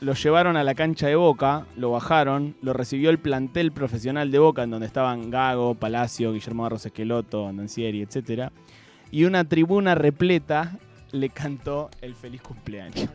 lo 0.00 0.14
llevaron 0.14 0.56
a 0.56 0.64
la 0.64 0.74
cancha 0.74 1.06
de 1.06 1.14
Boca, 1.14 1.66
lo 1.76 1.92
bajaron, 1.92 2.56
lo 2.62 2.72
recibió 2.72 3.10
el 3.10 3.18
plantel 3.18 3.70
profesional 3.70 4.32
de 4.32 4.40
Boca, 4.40 4.64
en 4.64 4.70
donde 4.70 4.88
estaban 4.88 5.30
Gago, 5.30 5.76
Palacio, 5.76 6.32
Guillermo 6.32 6.64
Barros 6.64 6.84
Esqueloto, 6.84 7.46
Andancieri, 7.46 8.02
etc. 8.02 8.50
Y 9.12 9.24
una 9.24 9.44
tribuna 9.44 9.94
repleta 9.94 10.78
le 11.12 11.28
cantó 11.28 11.90
el 12.00 12.16
feliz 12.16 12.42
cumpleaños. 12.42 13.08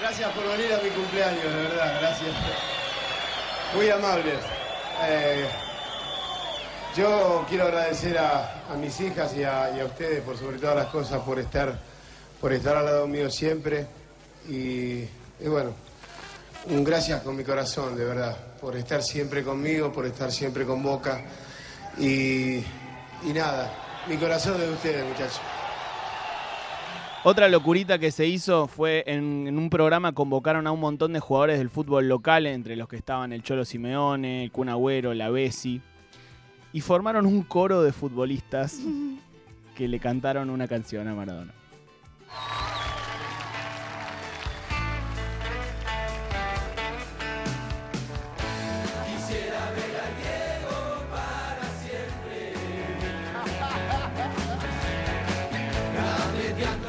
Gracias 0.00 0.32
por 0.32 0.44
venir 0.44 0.72
a 0.72 0.82
mi 0.82 0.88
cumpleaños, 0.88 1.42
de 1.42 1.62
verdad, 1.62 2.00
gracias. 2.00 2.81
Muy 3.74 3.88
amables. 3.88 4.38
Eh, 5.02 5.48
yo 6.94 7.46
quiero 7.48 7.64
agradecer 7.64 8.18
a, 8.18 8.64
mis 8.78 9.00
hijas 9.00 9.34
y 9.34 9.44
a, 9.44 9.70
ustedes 9.86 10.20
por 10.20 10.36
sobre 10.36 10.58
todas 10.58 10.76
las 10.76 10.86
cosas, 10.88 11.22
por 11.22 11.38
estar, 11.38 11.78
por 12.38 12.52
estar 12.52 12.76
al 12.76 12.84
lado 12.84 13.06
mío 13.06 13.30
siempre. 13.30 13.86
Y, 14.46 15.04
bueno, 15.46 15.72
un 16.66 16.84
gracias 16.84 17.22
con 17.22 17.34
mi 17.34 17.44
corazón, 17.44 17.96
de 17.96 18.04
verdad, 18.04 18.36
por 18.60 18.76
estar 18.76 19.02
siempre 19.02 19.42
conmigo, 19.42 19.90
por 19.90 20.04
estar 20.04 20.30
siempre 20.30 20.66
con 20.66 20.82
Boca. 20.82 21.22
Y, 21.96 22.56
y 22.56 23.32
nada, 23.32 23.72
mi 24.06 24.18
corazón 24.18 24.54
es 24.60 24.68
de 24.68 24.72
ustedes, 24.72 25.06
muchachos. 25.06 25.51
Otra 27.24 27.48
locurita 27.48 28.00
que 28.00 28.10
se 28.10 28.26
hizo 28.26 28.66
fue 28.66 29.04
en, 29.06 29.46
en 29.46 29.56
un 29.56 29.70
programa 29.70 30.10
convocaron 30.10 30.66
a 30.66 30.72
un 30.72 30.80
montón 30.80 31.12
de 31.12 31.20
jugadores 31.20 31.58
del 31.58 31.70
fútbol 31.70 32.08
local, 32.08 32.46
entre 32.46 32.74
los 32.74 32.88
que 32.88 32.96
estaban 32.96 33.32
el 33.32 33.44
Cholo 33.44 33.64
Simeone, 33.64 34.42
el 34.42 34.50
Kun 34.50 34.68
Agüero, 34.68 35.14
la 35.14 35.30
Bessi, 35.30 35.80
y 36.72 36.80
formaron 36.80 37.26
un 37.26 37.42
coro 37.42 37.82
de 37.82 37.92
futbolistas 37.92 38.80
que 39.76 39.86
le 39.86 40.00
cantaron 40.00 40.50
una 40.50 40.66
canción 40.66 41.06
a 41.06 41.14
Maradona. 41.14 41.54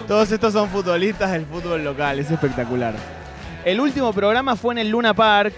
Todos 0.08 0.30
estos 0.34 0.52
son 0.52 0.68
futbolistas 0.68 1.32
del 1.32 1.46
fútbol 1.46 1.82
local, 1.84 2.20
es 2.20 2.30
espectacular. 2.30 2.94
El 3.64 3.80
último 3.80 4.12
programa 4.12 4.58
fue 4.58 4.74
en 4.74 4.80
el 4.80 4.90
Luna 4.90 5.14
Park 5.14 5.54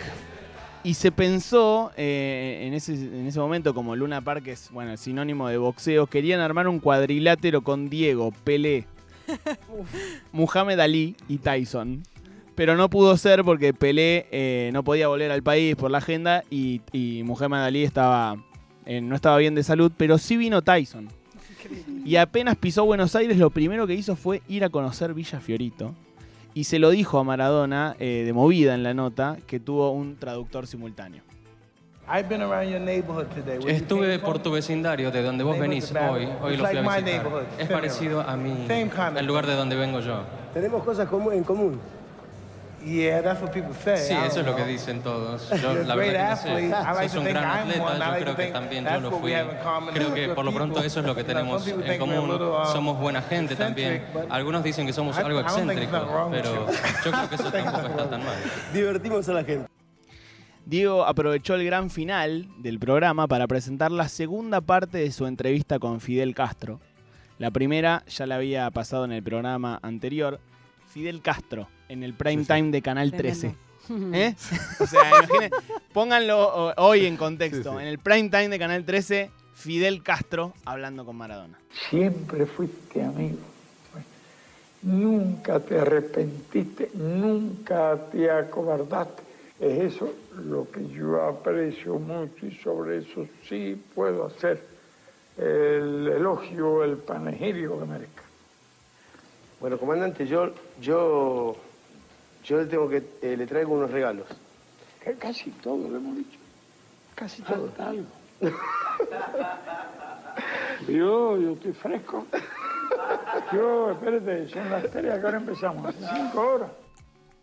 y 0.84 0.94
se 0.94 1.12
pensó 1.12 1.92
eh, 1.98 2.62
en, 2.68 2.76
ese, 2.76 2.94
en 2.94 3.26
ese 3.26 3.40
momento, 3.40 3.74
como 3.74 3.96
Luna 3.96 4.22
Park 4.22 4.46
es 4.48 4.70
bueno, 4.70 4.92
el 4.92 5.00
sinónimo 5.00 5.48
de 5.48 5.58
boxeo, 5.58 6.06
querían 6.06 6.42
armar 6.42 6.68
un 6.68 6.80
cuadrilátero 6.80 7.64
con 7.64 7.90
Diego, 7.90 8.32
Pelé, 8.44 8.86
Muhammad 10.32 10.80
Ali 10.80 11.16
y 11.28 11.40
Tyson. 11.40 12.04
Pero 12.54 12.76
no 12.76 12.88
pudo 12.88 13.18
ser 13.18 13.44
porque 13.44 13.74
Pelé 13.74 14.28
eh, 14.32 14.70
no 14.74 14.84
podía 14.84 15.08
volver 15.08 15.32
al 15.32 15.42
país 15.42 15.76
por 15.76 15.90
la 15.90 15.98
agenda 15.98 16.44
y, 16.52 16.82
y 16.92 17.24
Muhammad 17.24 17.66
Ali 17.66 17.84
estaba, 17.84 18.38
eh, 18.86 19.02
no 19.02 19.16
estaba 19.16 19.38
bien 19.38 19.56
de 19.56 19.64
salud, 19.64 19.92
pero 19.98 20.20
sí 20.20 20.38
vino 20.38 20.62
Tyson. 20.62 21.10
Y 22.06 22.16
apenas 22.18 22.56
pisó 22.56 22.86
Buenos 22.86 23.16
Aires, 23.16 23.38
lo 23.38 23.50
primero 23.50 23.88
que 23.88 23.94
hizo 23.94 24.16
fue 24.16 24.42
ir 24.48 24.64
a 24.64 24.70
conocer 24.70 25.14
Villa 25.14 25.40
Fiorito. 25.40 25.94
Y 26.54 26.66
se 26.66 26.80
lo 26.80 26.90
dijo 26.90 27.20
a 27.20 27.24
Maradona, 27.24 27.96
eh, 28.00 28.24
de 28.26 28.32
movida 28.32 28.76
en 28.76 28.84
la 28.84 28.94
nota, 28.94 29.38
que 29.46 29.60
tuvo 29.60 29.92
un 29.92 30.16
traductor 30.16 30.68
simultáneo. 30.68 31.22
Estuve 33.68 34.20
por 34.20 34.40
tu 34.40 34.52
vecindario, 34.52 35.12
de 35.12 35.24
donde 35.24 35.44
vos 35.44 35.58
venís 35.58 35.92
hoy. 35.92 36.30
Hoy 36.42 36.56
lo 36.56 36.66
fui 36.68 36.78
a 36.78 36.82
visitar. 36.82 37.46
Es 37.58 37.68
parecido 37.68 38.22
a 38.22 38.38
mí, 38.38 38.68
al 38.98 39.26
lugar 39.26 39.48
de 39.48 39.56
donde 39.56 39.76
vengo 39.76 40.00
yo. 40.00 40.24
Tenemos 40.54 40.84
cosas 40.84 41.10
en 41.34 41.44
común. 41.44 41.80
Sí, 43.98 44.14
eso 44.14 44.40
es 44.42 44.46
lo 44.46 44.56
que 44.56 44.66
dicen 44.66 45.02
todos. 45.02 45.50
Yo, 45.62 45.74
la 45.74 45.96
verdad 45.96 46.44
que 46.44 46.68
no 46.70 46.96
sé. 46.96 47.10
Sos 47.10 47.18
un 47.18 47.26
gran 47.26 47.46
atleta, 47.46 48.20
yo 48.20 48.24
creo 48.24 48.36
que 48.36 48.48
también 48.48 48.86
yo 48.86 49.00
lo 49.02 49.12
fui. 49.12 49.34
Creo 49.94 50.14
que 50.14 50.30
por 50.30 50.46
lo 50.46 50.54
pronto 50.54 50.80
eso 50.82 51.00
es 51.00 51.06
lo 51.06 51.16
que 51.16 51.24
tenemos 51.24 51.68
en 51.68 52.00
común. 52.00 52.40
Somos 52.72 53.00
buena 53.00 53.22
gente 53.22 53.56
también. 53.56 54.06
Algunos 54.30 54.64
dicen 54.64 54.86
que 54.86 54.94
somos 54.94 55.18
algo 55.18 55.40
excéntricos, 55.40 56.04
pero 56.32 56.68
yo 57.04 57.12
creo 57.12 57.30
que 57.30 57.36
eso 57.36 57.52
tampoco 57.52 57.88
está 57.88 58.10
tan 58.10 58.24
mal. 58.24 58.36
Divertimos 58.74 59.28
a 59.30 59.34
la 59.34 59.44
gente. 59.44 59.70
Diego 60.66 61.06
aprovechó 61.06 61.54
el 61.54 61.64
gran 61.64 61.92
final 61.92 62.48
del 62.58 62.80
programa 62.80 63.28
para 63.28 63.46
presentar 63.46 63.92
la 63.92 64.10
segunda 64.10 64.62
parte 64.62 64.98
de 64.98 65.12
su 65.12 65.28
entrevista 65.28 65.78
con 65.78 66.02
Fidel 66.02 66.34
Castro. 66.34 66.80
La 67.38 67.52
primera 67.52 68.04
ya 68.08 68.26
la 68.26 68.36
había 68.36 68.72
pasado 68.72 69.06
en 69.06 69.12
el 69.12 69.22
programa 69.22 69.80
anterior. 69.84 70.40
Fidel 70.96 71.22
Castro, 71.22 71.68
en 71.90 72.04
el 72.04 72.14
prime 72.14 72.46
time 72.46 72.72
de 72.72 72.82
Canal 72.82 73.12
13. 73.12 73.54
Tremendo. 73.86 74.16
¿Eh? 74.18 74.34
O 74.80 74.88
sea, 74.88 75.10
imaginen, 75.10 75.52
pónganlo 75.92 76.74
hoy 76.78 77.06
en 77.06 77.18
contexto. 77.18 77.82
En 77.82 77.88
el 77.88 78.00
prime 78.00 78.30
time 78.30 78.48
de 78.48 78.58
Canal 78.58 78.86
13, 78.86 79.30
Fidel 79.56 80.04
Castro 80.04 80.54
hablando 80.64 81.04
con 81.04 81.18
Maradona. 81.18 81.60
Siempre 81.90 82.46
fuiste 82.46 83.04
amigo. 83.04 83.40
Nunca 84.84 85.60
te 85.60 85.78
arrepentiste, 85.78 86.92
nunca 86.94 88.00
te 88.10 88.32
acobardaste. 88.32 89.22
Es 89.60 89.96
eso 89.96 90.14
lo 90.46 90.72
que 90.72 90.88
yo 90.88 91.22
aprecio 91.22 92.00
mucho 92.00 92.46
y 92.46 92.56
sobre 92.64 93.00
eso 93.00 93.28
sí 93.50 93.78
puedo 93.94 94.28
hacer 94.28 94.64
el 95.38 96.08
elogio, 96.08 96.86
el 96.86 96.96
panegírico 96.96 97.82
que 97.82 97.86
merezca. 97.86 98.25
Bueno, 99.66 99.80
comandante, 99.80 100.28
yo, 100.28 100.52
yo, 100.80 101.56
yo 102.44 102.58
le 102.60 102.66
tengo 102.68 102.88
que, 102.88 103.04
eh, 103.24 103.36
le 103.36 103.48
traigo 103.48 103.74
unos 103.74 103.90
regalos. 103.90 104.28
Que 105.04 105.14
Casi 105.14 105.50
todo 105.50 105.90
lo 105.90 105.98
hemos 105.98 106.18
dicho. 106.18 106.38
Casi 107.16 107.42
todo. 107.42 107.72
algo. 107.80 108.06
yo, 110.88 111.42
yo 111.42 111.54
estoy 111.54 111.74
fresco. 111.74 112.28
Yo, 113.52 113.90
espérate, 113.90 114.50
son 114.50 114.70
las 114.70 114.84
tres 114.92 115.04
que 115.04 115.26
ahora 115.26 115.38
empezamos, 115.38 115.88
hace 115.88 116.16
cinco 116.16 116.42
horas. 116.42 116.70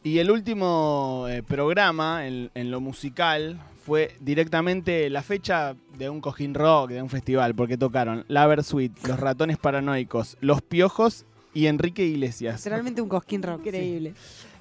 Y 0.04 0.20
el 0.20 0.30
último 0.30 1.26
eh, 1.28 1.42
programa 1.42 2.28
en, 2.28 2.52
en 2.54 2.70
lo 2.70 2.80
musical 2.80 3.58
fue 3.84 4.14
directamente 4.20 5.10
la 5.10 5.22
fecha 5.22 5.74
de 5.98 6.08
un 6.08 6.20
cojín 6.20 6.54
rock, 6.54 6.90
de 6.90 7.02
un 7.02 7.10
festival, 7.10 7.56
porque 7.56 7.76
tocaron 7.76 8.24
La 8.28 8.46
Versuit, 8.46 8.96
Los 9.08 9.18
Ratones 9.18 9.58
Paranoicos, 9.58 10.36
Los 10.40 10.62
Piojos 10.62 11.26
y 11.54 11.66
Enrique 11.66 12.04
Iglesias. 12.04 12.56
Literalmente 12.56 13.02
un 13.02 13.08
cosquín 13.08 13.42
rock. 13.42 13.66
Increíble. 13.66 14.14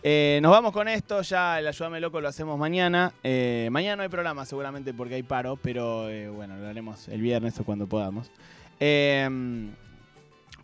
Eh, 0.03 0.39
nos 0.41 0.51
vamos 0.51 0.71
con 0.71 0.87
esto, 0.87 1.21
ya 1.21 1.59
el 1.59 1.67
Ayúdame 1.67 1.99
Loco 1.99 2.19
lo 2.21 2.27
hacemos 2.27 2.57
mañana. 2.57 3.13
Eh, 3.23 3.69
mañana 3.71 3.97
no 3.97 4.03
hay 4.03 4.09
programa 4.09 4.45
seguramente 4.45 4.93
porque 4.93 5.15
hay 5.15 5.23
paro, 5.23 5.57
pero 5.61 6.09
eh, 6.09 6.27
bueno, 6.29 6.57
lo 6.57 6.67
haremos 6.67 7.07
el 7.07 7.21
viernes 7.21 7.59
o 7.59 7.63
cuando 7.63 7.87
podamos. 7.87 8.31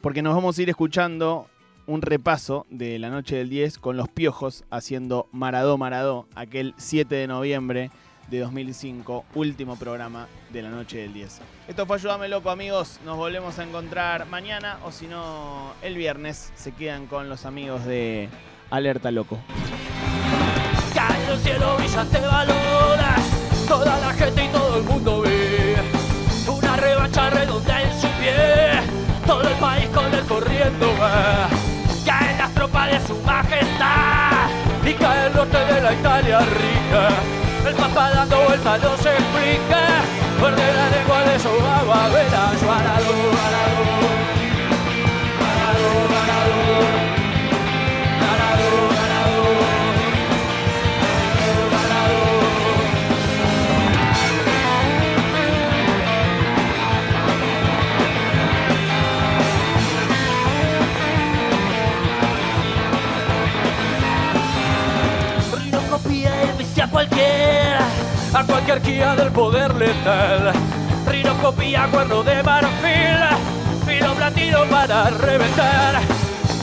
Porque 0.02 0.22
nos 0.22 0.36
vamos 0.36 0.58
a 0.58 0.62
ir 0.62 0.70
escuchando 0.70 1.48
un 1.86 2.02
repaso 2.02 2.66
de 2.70 3.00
la 3.00 3.10
noche 3.10 3.36
del 3.38 3.50
10 3.50 3.78
con 3.78 3.96
los 3.96 4.10
piojos 4.10 4.66
haciendo 4.70 5.28
Maradó 5.32 5.78
Maradó, 5.78 6.28
aquel 6.36 6.74
7 6.78 7.14
de 7.16 7.28
noviembre 7.28 7.92
de 8.30 8.40
2005, 8.40 9.26
último 9.36 9.76
programa 9.78 10.28
de 10.52 10.62
la 10.62 10.70
noche 10.70 10.98
del 11.00 11.14
10. 11.14 11.42
Esto 11.68 11.86
fue 11.86 11.98
Ayúdame 11.98 12.28
Loco, 12.28 12.50
amigos. 12.50 13.00
Nos 13.06 13.18
volvemos 13.18 13.58
a 13.60 13.64
encontrar 13.64 14.26
mañana 14.28 14.80
o 14.86 14.92
si 14.92 15.08
no, 15.08 15.74
el 15.82 15.96
viernes. 15.96 16.52
Se 16.56 16.72
quedan 16.72 17.08
con 17.08 17.30
los 17.30 17.46
amigos 17.46 17.86
de 17.86 18.30
Alerta 18.70 19.12
Loco. 19.12 19.40
Ya 20.94 21.08
en 21.08 21.32
el 21.32 21.40
cielo 21.40 21.78
Villa 21.78 22.06
te 22.06 22.20
valora, 22.20 23.16
toda 23.68 24.00
la 24.00 24.14
gente 24.14 24.46
y 24.46 24.48
todo 24.50 24.78
el 24.78 24.84
mundo 24.84 25.22
ve 25.22 25.76
una 26.48 26.78
revancha 26.78 27.30
redonda 27.30 27.82
en 27.82 27.92
su 28.00 28.08
pie, 28.20 28.82
todo 29.26 29.42
el 29.42 29.56
país 29.56 29.88
con 29.90 30.14
él 30.14 30.26
corriendo 30.28 30.88
va. 31.00 31.50
Ya 32.06 32.32
en 32.32 32.38
las 32.38 32.54
tropas 32.54 32.92
de 32.92 33.08
su 33.08 33.16
majestad 33.24 34.50
y 34.86 34.94
cae 34.94 35.28
el 35.28 35.34
norte 35.36 35.58
de 35.58 35.82
la 35.82 35.94
Italia 35.94 36.40
rica. 36.40 37.47
El 37.68 37.76
papá 37.76 38.12
dando 38.12 38.46
vueltas 38.46 38.82
no 38.82 38.96
se 38.96 39.10
explica, 39.10 39.82
muerde 40.40 40.74
la 40.74 40.90
lengua 40.90 41.22
de 41.24 41.38
su 41.38 41.50
agua, 41.50 42.08
verás, 42.14 42.64
Maradó, 42.64 43.14
Maradó, 43.34 44.27
cualquier 68.46 68.82
guía 68.82 69.16
del 69.16 69.32
poder 69.32 69.74
letal. 69.76 70.52
Rinocopía, 71.06 71.88
cuerno 71.92 72.24
de 72.24 72.44
marfil, 72.44 73.20
filo 73.86 74.14
platino 74.14 74.64
para 74.66 75.10
reventar. 75.10 76.02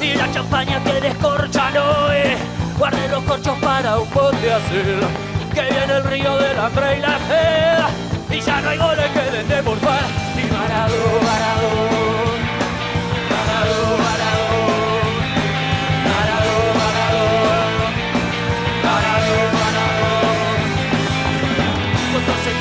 Y 0.00 0.14
la 0.14 0.30
champaña 0.30 0.82
que 0.84 1.00
descorcha 1.00 1.70
no 1.70 2.10
es, 2.12 2.38
guarde 2.78 3.08
los 3.08 3.24
corchos 3.24 3.58
para 3.58 3.98
un 3.98 4.10
bote 4.10 4.52
azul. 4.52 5.00
Que 5.54 5.62
viene 5.62 5.94
el 5.94 6.04
río 6.04 6.36
del 6.36 6.58
hambre 6.58 6.98
y 6.98 7.00
la 7.00 7.18
sed, 7.28 8.36
y 8.36 8.40
ya 8.40 8.60
no 8.60 8.68
hay 8.70 8.78
goles 8.78 9.10
que 9.12 9.30
den 9.30 9.48
de 9.48 9.62
morfar. 9.62 10.04
Y 10.36 10.52
varado, 10.52 10.94
varado, 11.22 12.33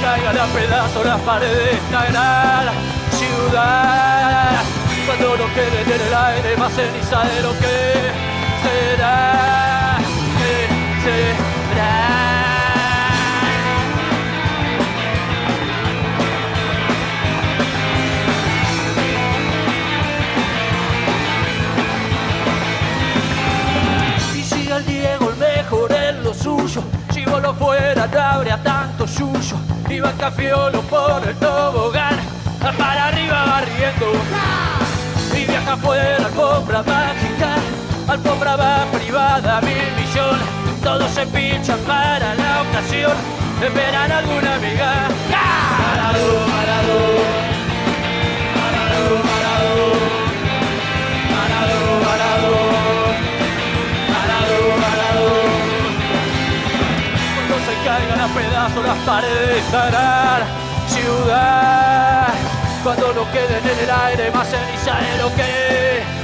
caigan 0.04 0.38
a 0.38 0.46
pedazos 0.48 1.06
las 1.06 1.22
paredes 1.22 1.56
de 1.56 1.72
esta 1.72 2.06
gran 2.12 2.66
ciudad. 3.20 4.62
Cuando 5.06 5.38
no 5.38 5.54
quede 5.54 5.82
en 5.82 6.02
el 6.02 6.13
aire 6.13 6.58
más 6.58 6.74
ceniza 6.74 7.24
de 7.24 7.42
lo 7.42 7.52
que 7.52 7.78
será 8.63 9.98
Que 10.39 10.68
será. 11.04 11.94
Y 24.36 24.44
si 24.44 24.70
el 24.70 24.86
Diego 24.86 25.30
el 25.30 25.38
mejor 25.38 25.92
en 25.92 26.24
lo 26.24 26.34
suyo 26.34 26.84
Si 27.13 27.26
vos 27.26 27.42
lo 27.42 27.54
fuera 27.54 28.08
no 28.08 28.20
habría 28.20 28.58
Iba 30.04 30.12
cafiolo 30.18 30.82
por 30.82 31.26
el 31.26 31.34
tobogán. 31.38 32.20
Para 32.78 33.08
arriba 33.08 33.46
barriendo. 33.46 34.12
Y 35.34 35.46
viaja 35.46 35.78
fuera 35.78 36.18
alfombra 36.18 36.84
mágica. 36.84 37.56
Alfombra 38.10 38.58
va 38.58 38.86
privada 38.92 39.62
mil 39.62 39.88
millón. 39.96 40.38
Todos 40.84 41.10
se 41.10 41.26
pinchan 41.28 41.80
para 41.88 42.36
la 42.36 42.63
ocasión. 42.63 43.13
Esperan 43.63 44.12
alguna 44.12 44.56
amiga. 44.56 45.08
Parado 45.32 46.28
Parado, 46.52 47.00
parado 48.56 49.23
a 58.24 58.28
pedazos 58.28 58.86
las 58.86 58.98
paredes 59.00 59.50
de 59.50 59.60
esta 59.60 60.48
ciudad. 60.88 62.28
Cuando 62.82 63.14
no 63.14 63.32
queden 63.32 63.64
en 63.68 63.80
el 63.84 63.92
aire 63.92 64.32
más 64.32 64.48
ceniza 64.48 64.96
de 64.96 65.18
lo 65.18 65.36
que 65.36 66.23